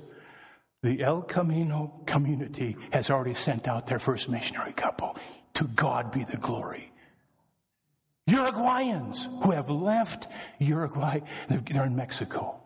The 0.83 1.03
El 1.03 1.23
Camino 1.23 2.03
community 2.07 2.77
has 2.93 3.11
already 3.11 3.35
sent 3.35 3.67
out 3.67 3.87
their 3.87 3.99
first 3.99 4.29
missionary 4.29 4.73
couple. 4.73 5.17
To 5.55 5.65
God 5.65 6.13
be 6.13 6.25
the 6.25 6.37
glory. 6.37 6.93
Uruguayans 8.29 9.43
who 9.43 9.51
have 9.51 9.71
left 9.71 10.29
Uruguay, 10.59 11.21
they're 11.49 11.85
in 11.85 11.97
Mexico. 11.97 12.64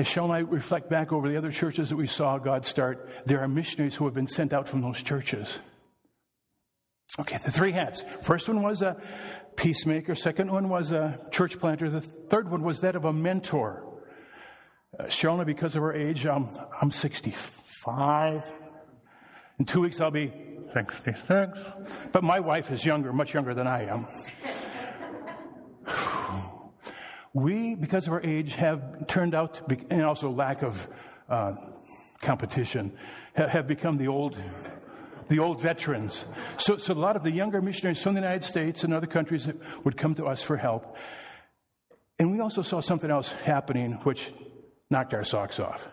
And 0.00 0.32
I 0.32 0.38
reflect 0.38 0.88
back 0.88 1.12
over 1.12 1.28
the 1.28 1.36
other 1.36 1.52
churches 1.52 1.90
that 1.90 1.96
we 1.96 2.06
saw 2.06 2.38
God 2.38 2.64
start, 2.64 3.06
there 3.26 3.40
are 3.40 3.48
missionaries 3.48 3.94
who 3.94 4.06
have 4.06 4.14
been 4.14 4.26
sent 4.26 4.54
out 4.54 4.66
from 4.66 4.80
those 4.80 5.02
churches. 5.02 5.58
Okay, 7.18 7.38
the 7.44 7.50
three 7.50 7.72
hats. 7.72 8.02
First 8.22 8.48
one 8.48 8.62
was 8.62 8.80
a 8.80 8.96
peacemaker. 9.56 10.14
Second 10.14 10.50
one 10.50 10.70
was 10.70 10.90
a 10.90 11.18
church 11.30 11.58
planter. 11.58 11.90
The 11.90 12.00
third 12.00 12.50
one 12.50 12.62
was 12.62 12.80
that 12.80 12.96
of 12.96 13.04
a 13.04 13.12
mentor. 13.12 13.84
Uh, 14.98 15.04
Shona, 15.04 15.44
because 15.44 15.76
of 15.76 15.82
her 15.82 15.92
age, 15.92 16.24
I'm, 16.24 16.48
I'm 16.80 16.92
65. 16.92 18.50
In 19.58 19.66
two 19.66 19.82
weeks, 19.82 20.00
I'll 20.00 20.10
be 20.10 20.32
66. 20.72 21.58
But 22.10 22.24
my 22.24 22.40
wife 22.40 22.70
is 22.70 22.86
younger, 22.86 23.12
much 23.12 23.34
younger 23.34 23.52
than 23.52 23.66
I 23.66 23.84
am. 23.84 24.06
we, 27.32 27.74
because 27.74 28.06
of 28.06 28.12
our 28.12 28.22
age, 28.22 28.54
have 28.54 29.06
turned 29.06 29.34
out, 29.34 29.68
be, 29.68 29.78
and 29.90 30.02
also 30.04 30.30
lack 30.30 30.62
of 30.62 30.88
uh, 31.28 31.54
competition, 32.20 32.92
have 33.34 33.66
become 33.66 33.96
the 33.96 34.08
old, 34.08 34.36
the 35.28 35.38
old 35.38 35.60
veterans. 35.60 36.24
So, 36.58 36.76
so 36.76 36.92
a 36.92 36.94
lot 36.94 37.16
of 37.16 37.22
the 37.22 37.30
younger 37.30 37.62
missionaries 37.62 38.02
from 38.02 38.14
the 38.14 38.20
United 38.20 38.44
States 38.44 38.82
and 38.84 38.92
other 38.92 39.06
countries 39.06 39.48
would 39.84 39.96
come 39.96 40.14
to 40.16 40.26
us 40.26 40.42
for 40.42 40.56
help. 40.56 40.96
And 42.18 42.32
we 42.32 42.40
also 42.40 42.62
saw 42.62 42.80
something 42.80 43.10
else 43.10 43.30
happening, 43.30 43.92
which 44.02 44.32
knocked 44.90 45.14
our 45.14 45.24
socks 45.24 45.60
off. 45.60 45.88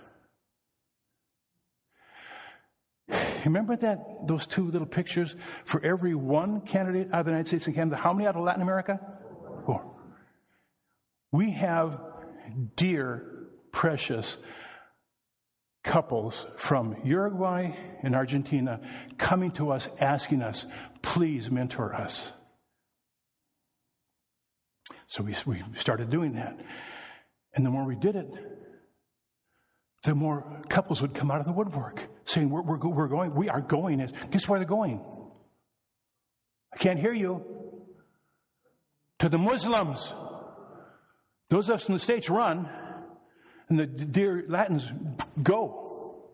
Remember 3.45 3.77
that 3.77 4.27
those 4.27 4.45
two 4.45 4.69
little 4.69 4.87
pictures? 4.87 5.35
For 5.63 5.81
every 5.85 6.15
one 6.15 6.61
candidate 6.61 7.13
out 7.13 7.21
of 7.21 7.25
the 7.27 7.31
United 7.31 7.47
States 7.47 7.67
and 7.67 7.75
Canada, 7.75 7.95
how 7.95 8.11
many 8.11 8.27
out 8.27 8.35
of 8.35 8.43
Latin 8.43 8.61
America? 8.61 8.99
Four. 9.65 9.96
We 11.31 11.51
have 11.51 11.99
dear, 12.75 13.47
precious 13.71 14.37
couples 15.83 16.45
from 16.57 16.97
Uruguay 17.03 17.71
and 18.03 18.15
Argentina 18.15 18.81
coming 19.17 19.51
to 19.51 19.71
us 19.71 19.87
asking 19.99 20.41
us, 20.41 20.65
please 21.01 21.49
mentor 21.49 21.93
us. 21.95 22.31
So 25.07 25.23
we, 25.23 25.35
we 25.45 25.63
started 25.75 26.09
doing 26.09 26.35
that. 26.35 26.59
And 27.53 27.65
the 27.65 27.69
more 27.69 27.85
we 27.85 27.95
did 27.95 28.15
it, 28.15 28.29
the 30.03 30.13
more 30.13 30.61
couples 30.69 31.01
would 31.01 31.13
come 31.13 31.31
out 31.31 31.39
of 31.39 31.45
the 31.45 31.51
woodwork 31.51 32.01
saying, 32.25 32.49
We're, 32.49 32.61
we're, 32.61 32.77
we're 32.77 33.07
going, 33.07 33.33
we 33.33 33.49
are 33.49 33.61
going. 33.61 34.05
Guess 34.31 34.47
where 34.47 34.59
they're 34.59 34.67
going? 34.67 35.01
I 36.73 36.77
can't 36.77 36.99
hear 36.99 37.13
you. 37.13 37.43
To 39.19 39.29
the 39.29 39.37
Muslims. 39.37 40.13
Those 41.49 41.69
of 41.69 41.75
us 41.75 41.87
in 41.87 41.93
the 41.93 41.99
States 41.99 42.29
run, 42.29 42.69
and 43.69 43.79
the 43.79 43.85
dear 43.85 44.43
Latins 44.47 44.89
go. 45.41 46.25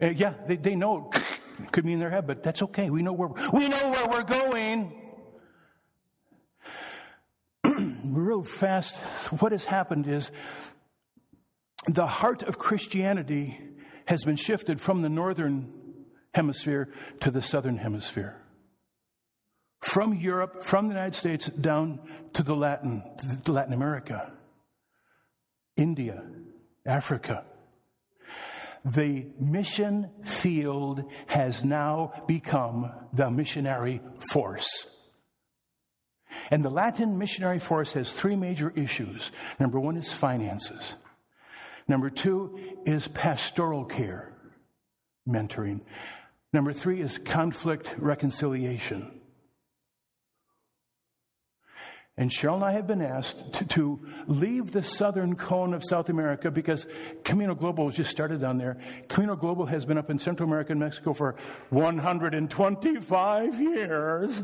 Uh, 0.00 0.08
yeah, 0.08 0.34
they, 0.46 0.56
they 0.56 0.74
know 0.74 1.10
it 1.14 1.72
could 1.72 1.84
be 1.84 1.92
in 1.92 1.98
their 1.98 2.10
head, 2.10 2.26
but 2.26 2.42
that's 2.42 2.62
okay. 2.62 2.90
We 2.90 3.02
know 3.02 3.12
where, 3.12 3.30
we 3.52 3.68
know 3.68 3.90
where 3.90 4.06
we're 4.06 4.22
going. 4.22 4.92
Real 8.04 8.42
fast, 8.42 8.94
what 9.40 9.52
has 9.52 9.64
happened 9.64 10.06
is 10.06 10.30
the 11.86 12.06
heart 12.06 12.42
of 12.42 12.58
Christianity 12.58 13.58
has 14.06 14.24
been 14.24 14.36
shifted 14.36 14.80
from 14.80 15.02
the 15.02 15.08
northern 15.08 15.72
hemisphere 16.34 16.92
to 17.20 17.30
the 17.30 17.42
southern 17.42 17.78
hemisphere. 17.78 18.40
From 19.80 20.14
Europe, 20.14 20.64
from 20.64 20.88
the 20.88 20.94
United 20.94 21.14
States, 21.14 21.46
down 21.48 22.00
to 22.34 22.42
the 22.42 22.56
Latin, 22.56 23.02
to 23.44 23.52
Latin 23.52 23.72
America, 23.72 24.32
India, 25.76 26.22
Africa. 26.84 27.44
The 28.84 29.26
mission 29.40 30.10
field 30.24 31.02
has 31.26 31.64
now 31.64 32.12
become 32.26 32.92
the 33.12 33.30
missionary 33.30 34.00
force. 34.30 34.86
And 36.50 36.64
the 36.64 36.70
Latin 36.70 37.18
missionary 37.18 37.58
force 37.58 37.92
has 37.94 38.12
three 38.12 38.36
major 38.36 38.72
issues. 38.76 39.32
Number 39.58 39.80
one 39.80 39.96
is 39.96 40.12
finances. 40.12 40.94
Number 41.88 42.10
two 42.10 42.58
is 42.84 43.08
pastoral 43.08 43.84
care, 43.84 44.32
mentoring. 45.28 45.80
Number 46.52 46.72
three 46.72 47.00
is 47.00 47.18
conflict 47.18 47.94
reconciliation. 47.98 49.20
And 52.18 52.30
Cheryl 52.30 52.54
and 52.54 52.64
I 52.64 52.72
have 52.72 52.86
been 52.86 53.02
asked 53.02 53.52
to, 53.54 53.66
to, 53.66 54.00
leave 54.26 54.72
the 54.72 54.82
southern 54.82 55.36
cone 55.36 55.74
of 55.74 55.84
South 55.84 56.08
America 56.08 56.50
because 56.50 56.86
Camino 57.24 57.54
Global 57.54 57.84
was 57.84 57.94
just 57.94 58.10
started 58.10 58.40
down 58.40 58.56
there. 58.56 58.78
Camino 59.08 59.36
Global 59.36 59.66
has 59.66 59.84
been 59.84 59.98
up 59.98 60.08
in 60.08 60.18
Central 60.18 60.48
America 60.48 60.72
and 60.72 60.80
Mexico 60.80 61.12
for 61.12 61.36
125 61.68 63.60
years. 63.60 64.42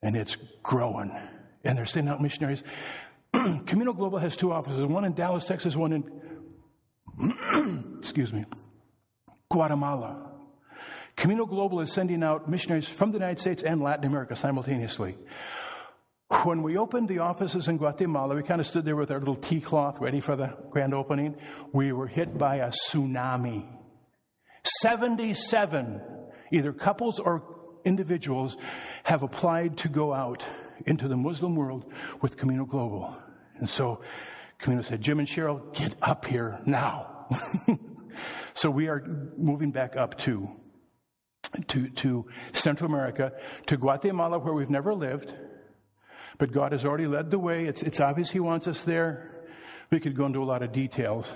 And 0.00 0.16
it's 0.16 0.36
growing. 0.62 1.10
And 1.64 1.76
they're 1.76 1.86
sending 1.86 2.12
out 2.12 2.22
missionaries. 2.22 2.62
Camino 3.32 3.92
Global 3.92 4.18
has 4.18 4.36
two 4.36 4.52
offices, 4.52 4.86
one 4.86 5.04
in 5.04 5.14
Dallas, 5.14 5.44
Texas, 5.44 5.74
one 5.74 5.92
in, 5.92 6.04
excuse 7.98 8.32
me, 8.32 8.44
Guatemala. 9.50 10.27
Camino 11.18 11.46
Global 11.46 11.80
is 11.80 11.92
sending 11.92 12.22
out 12.22 12.48
missionaries 12.48 12.88
from 12.88 13.10
the 13.10 13.18
United 13.18 13.40
States 13.40 13.62
and 13.62 13.82
Latin 13.82 14.06
America 14.06 14.34
simultaneously. 14.34 15.18
When 16.44 16.62
we 16.62 16.76
opened 16.76 17.08
the 17.08 17.18
offices 17.18 17.68
in 17.68 17.76
Guatemala, 17.76 18.34
we 18.34 18.42
kind 18.42 18.60
of 18.60 18.66
stood 18.66 18.84
there 18.84 18.96
with 18.96 19.10
our 19.10 19.18
little 19.18 19.36
tea 19.36 19.60
cloth 19.60 19.98
ready 20.00 20.20
for 20.20 20.36
the 20.36 20.56
grand 20.70 20.94
opening. 20.94 21.36
We 21.72 21.92
were 21.92 22.06
hit 22.06 22.38
by 22.38 22.56
a 22.56 22.70
tsunami. 22.70 23.66
77 24.80 26.00
either 26.52 26.72
couples 26.72 27.18
or 27.18 27.42
individuals, 27.84 28.56
have 29.04 29.22
applied 29.22 29.78
to 29.78 29.88
go 29.88 30.12
out 30.12 30.42
into 30.86 31.08
the 31.08 31.16
Muslim 31.16 31.54
world 31.54 31.90
with 32.20 32.36
Camino 32.36 32.64
Global. 32.64 33.16
And 33.58 33.68
so 33.68 34.02
Camino 34.58 34.82
said, 34.82 35.00
Jim 35.00 35.18
and 35.18 35.28
Cheryl, 35.28 35.74
get 35.74 35.94
up 36.02 36.24
here 36.24 36.60
now. 36.66 37.28
so 38.54 38.70
we 38.70 38.88
are 38.88 39.04
moving 39.36 39.70
back 39.70 39.96
up 39.96 40.18
to, 40.18 40.48
to, 41.68 41.88
to 41.88 42.26
Central 42.52 42.90
America, 42.90 43.32
to 43.66 43.76
Guatemala, 43.76 44.38
where 44.38 44.54
we've 44.54 44.70
never 44.70 44.94
lived. 44.94 45.32
But 46.38 46.52
God 46.52 46.72
has 46.72 46.84
already 46.84 47.06
led 47.06 47.30
the 47.30 47.38
way. 47.38 47.66
It's, 47.66 47.82
it's 47.82 48.00
obvious 48.00 48.30
He 48.30 48.40
wants 48.40 48.66
us 48.66 48.82
there. 48.82 49.46
We 49.90 50.00
could 50.00 50.14
go 50.14 50.26
into 50.26 50.42
a 50.42 50.44
lot 50.44 50.62
of 50.62 50.72
details. 50.72 51.30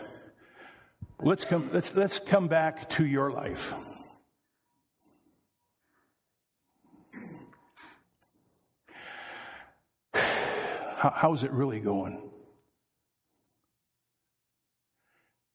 Let's 1.20 1.44
come, 1.44 1.70
let's, 1.72 1.94
let's 1.94 2.18
come 2.18 2.48
back 2.48 2.90
to 2.90 3.06
your 3.06 3.30
life. 3.30 3.72
How, 10.12 11.12
how's 11.16 11.42
it 11.42 11.50
really 11.50 11.80
going? 11.80 12.30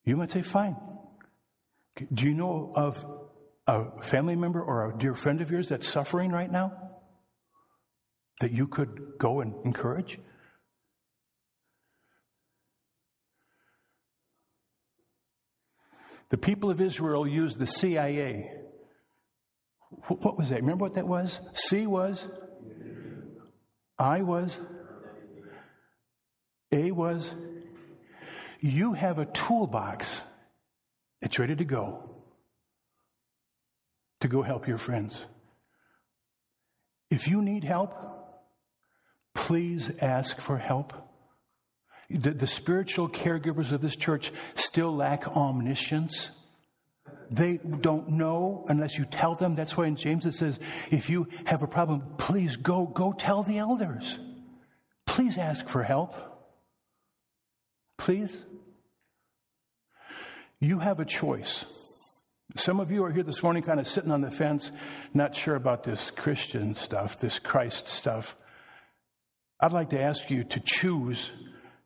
You 0.03 0.17
might 0.17 0.31
say, 0.31 0.41
fine. 0.41 0.75
Do 2.13 2.25
you 2.25 2.33
know 2.33 2.71
of 2.75 3.05
a 3.67 4.01
family 4.01 4.35
member 4.35 4.61
or 4.61 4.89
a 4.89 4.97
dear 4.97 5.13
friend 5.13 5.41
of 5.41 5.51
yours 5.51 5.69
that's 5.69 5.87
suffering 5.87 6.31
right 6.31 6.51
now? 6.51 6.73
That 8.39 8.51
you 8.51 8.67
could 8.67 9.13
go 9.19 9.41
and 9.41 9.53
encourage? 9.65 10.19
The 16.29 16.37
people 16.37 16.69
of 16.69 16.81
Israel 16.81 17.27
used 17.27 17.57
the 17.57 17.67
CIA. 17.67 18.51
What 20.07 20.37
was 20.37 20.49
that? 20.49 20.61
Remember 20.61 20.83
what 20.83 20.95
that 20.95 21.07
was? 21.07 21.39
C 21.53 21.87
was? 21.87 22.27
I 23.97 24.21
was? 24.21 24.59
A 26.71 26.91
was? 26.91 27.33
you 28.61 28.93
have 28.93 29.19
a 29.19 29.25
toolbox 29.25 30.21
that's 31.21 31.39
ready 31.39 31.55
to 31.55 31.65
go 31.65 32.16
to 34.21 34.27
go 34.27 34.41
help 34.41 34.67
your 34.67 34.77
friends. 34.77 35.15
If 37.09 37.27
you 37.27 37.41
need 37.41 37.63
help, 37.63 37.93
please 39.33 39.91
ask 40.01 40.39
for 40.39 40.57
help. 40.57 40.93
The, 42.09 42.31
the, 42.31 42.47
spiritual 42.47 43.09
caregivers 43.09 43.71
of 43.71 43.81
this 43.81 43.95
church 43.95 44.31
still 44.55 44.95
lack 44.95 45.27
omniscience. 45.27 46.31
They 47.29 47.57
don't 47.57 48.11
know 48.11 48.65
unless 48.69 48.97
you 48.97 49.05
tell 49.05 49.35
them. 49.35 49.55
That's 49.55 49.75
why 49.75 49.87
in 49.87 49.97
James 49.97 50.25
it 50.25 50.33
says, 50.33 50.57
if 50.89 51.09
you 51.09 51.27
have 51.45 51.63
a 51.63 51.67
problem, 51.67 52.01
please 52.17 52.55
go, 52.55 52.85
go 52.85 53.11
tell 53.11 53.43
the 53.43 53.57
elders. 53.57 54.17
Please 55.05 55.37
ask 55.37 55.67
for 55.67 55.83
help. 55.83 56.15
Please? 57.97 58.37
You 60.59 60.79
have 60.79 60.99
a 60.99 61.05
choice. 61.05 61.65
Some 62.57 62.79
of 62.79 62.91
you 62.91 63.03
are 63.05 63.11
here 63.11 63.23
this 63.23 63.43
morning 63.43 63.61
kind 63.61 63.79
of 63.79 63.87
sitting 63.87 64.11
on 64.11 64.21
the 64.21 64.31
fence, 64.31 64.71
not 65.13 65.35
sure 65.35 65.55
about 65.55 65.83
this 65.83 66.11
Christian 66.11 66.73
stuff, 66.75 67.19
this 67.19 67.37
Christ 67.37 67.87
stuff. 67.87 68.35
I'd 69.59 69.73
like 69.73 69.91
to 69.91 70.01
ask 70.01 70.29
you 70.31 70.43
to 70.43 70.59
choose 70.59 71.31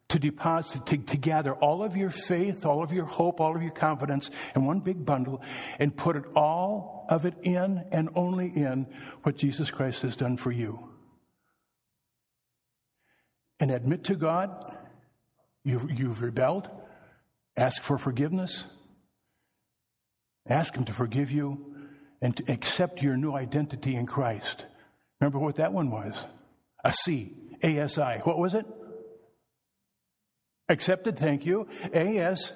to 0.09 0.19
deposit, 0.19 0.85
to, 0.87 0.97
to, 0.97 1.17
gather 1.17 1.53
all 1.53 1.83
of 1.83 1.95
your 1.95 2.09
faith, 2.09 2.65
all 2.65 2.83
of 2.83 2.91
your 2.91 3.05
hope, 3.05 3.39
all 3.39 3.55
of 3.55 3.61
your 3.61 3.71
confidence 3.71 4.29
in 4.55 4.65
one 4.65 4.81
big 4.81 5.05
bundle 5.05 5.41
and 5.79 5.95
put 5.95 6.17
it 6.17 6.25
all 6.35 7.05
of 7.09 7.25
it 7.25 7.35
in 7.43 7.85
and 7.93 8.09
only 8.13 8.47
in 8.47 8.87
what 9.23 9.37
Jesus 9.37 9.71
Christ 9.71 10.01
has 10.01 10.17
done 10.17 10.35
for 10.35 10.51
you. 10.51 10.89
And 13.61 13.71
admit 13.71 14.03
to 14.05 14.15
God 14.15 14.77
you, 15.63 15.87
you've 15.95 16.21
rebelled. 16.21 16.69
Ask 17.55 17.81
for 17.81 17.97
forgiveness. 17.97 18.65
Ask 20.51 20.75
Him 20.75 20.85
to 20.85 20.93
forgive 20.93 21.31
you 21.31 21.73
and 22.21 22.35
to 22.37 22.51
accept 22.51 23.01
your 23.01 23.15
new 23.15 23.33
identity 23.33 23.95
in 23.95 24.05
Christ. 24.05 24.65
Remember 25.19 25.39
what 25.39 25.55
that 25.55 25.71
one 25.71 25.89
was? 25.89 26.13
A 26.83 26.91
C, 26.91 27.33
A 27.63 27.79
S 27.79 27.97
I. 27.97 28.19
What 28.23 28.37
was 28.37 28.53
it? 28.53 28.65
Accepted, 30.67 31.17
thank 31.17 31.45
you. 31.45 31.67
A 31.93 32.17
S, 32.17 32.51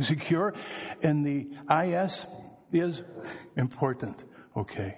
secure. 0.00 0.54
And 1.02 1.26
the 1.26 1.50
I 1.68 1.92
S 1.92 2.24
is 2.72 3.02
important. 3.56 4.22
Okay 4.56 4.96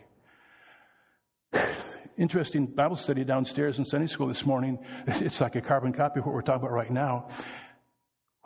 interesting 2.17 2.67
Bible 2.67 2.97
study 2.97 3.25
downstairs 3.25 3.79
in 3.79 3.85
Sunday 3.85 4.07
school 4.07 4.29
this 4.29 4.47
morning. 4.47 4.79
It's 5.07 5.41
like 5.41 5.57
a 5.57 5.61
carbon 5.61 5.93
copy 5.93 6.21
of 6.21 6.27
what 6.27 6.35
we're 6.35 6.43
talking 6.43 6.63
about 6.63 6.73
right 6.73 6.91
now. 6.91 7.29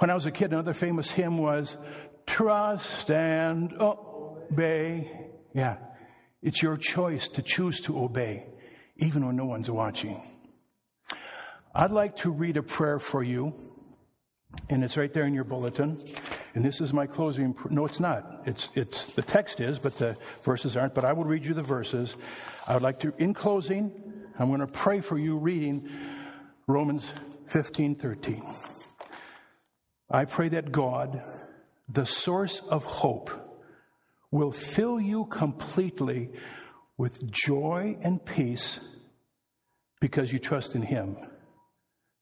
When 0.01 0.09
I 0.09 0.15
was 0.15 0.25
a 0.25 0.31
kid, 0.31 0.55
another 0.55 0.73
famous 0.73 1.11
hymn 1.11 1.37
was 1.37 1.77
Trust 2.27 3.11
and 3.11 3.71
Obey. 3.79 5.11
Yeah, 5.53 5.77
it's 6.41 6.63
your 6.63 6.79
choice 6.79 7.29
to 7.29 7.43
choose 7.43 7.83
to 7.83 8.03
obey, 8.03 8.47
even 8.97 9.27
when 9.27 9.37
no 9.37 9.45
one's 9.45 9.71
watching. 9.71 10.23
I'd 11.75 11.91
like 11.91 12.17
to 12.17 12.31
read 12.31 12.57
a 12.57 12.63
prayer 12.63 12.99
for 12.99 13.23
you, 13.23 13.53
and 14.71 14.83
it's 14.83 14.97
right 14.97 15.13
there 15.13 15.25
in 15.25 15.35
your 15.35 15.45
bulletin. 15.45 16.03
And 16.55 16.65
this 16.65 16.81
is 16.81 16.95
my 16.95 17.07
closing. 17.07 17.55
No, 17.69 17.85
it's 17.85 18.01
not. 18.01 18.45
It's, 18.47 18.71
it's, 18.75 19.05
the 19.05 19.23
text 19.23 19.61
is, 19.61 19.79
but 19.79 19.99
the 19.99 20.17
verses 20.45 20.79
aren't. 20.79 20.95
But 20.95 21.05
I 21.05 21.13
will 21.13 21.25
read 21.25 21.45
you 21.45 21.53
the 21.53 21.63
verses. 21.63 22.17
I 22.67 22.73
would 22.73 22.83
like 22.83 23.01
to, 23.01 23.13
in 23.19 23.35
closing, 23.35 23.93
I'm 24.39 24.49
going 24.49 24.61
to 24.61 24.67
pray 24.67 25.03
for 25.03 25.19
you 25.19 25.37
reading 25.37 25.91
Romans 26.67 27.13
15, 27.49 27.97
13. 27.97 28.47
I 30.11 30.25
pray 30.25 30.49
that 30.51 30.73
God, 30.73 31.23
the 31.89 32.07
source 32.07 32.61
of 32.69 32.85
hope, 32.85 33.31
will 34.31 34.51
fill 34.53 35.01
you 35.01 35.27
completely 35.27 36.31
with 36.97 37.31
joy 37.31 37.97
and 38.03 38.25
peace 38.25 38.81
because 40.01 40.33
you 40.33 40.39
trust 40.39 40.75
in 40.75 40.83
Him. 40.83 41.17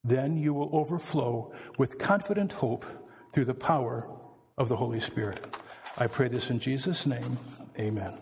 Then 0.05 0.37
you 0.37 0.55
will 0.55 0.71
overflow 0.73 1.53
with 1.79 1.99
confident 1.99 2.53
hope 2.53 2.85
through 3.33 3.47
the 3.47 3.55
power 3.55 4.09
of 4.57 4.69
the 4.69 4.77
Holy 4.77 5.01
Spirit. 5.01 5.45
I 5.97 6.07
pray 6.07 6.29
this 6.29 6.51
in 6.51 6.61
Jesus' 6.61 7.07
name. 7.07 7.39
Amen. 7.79 8.19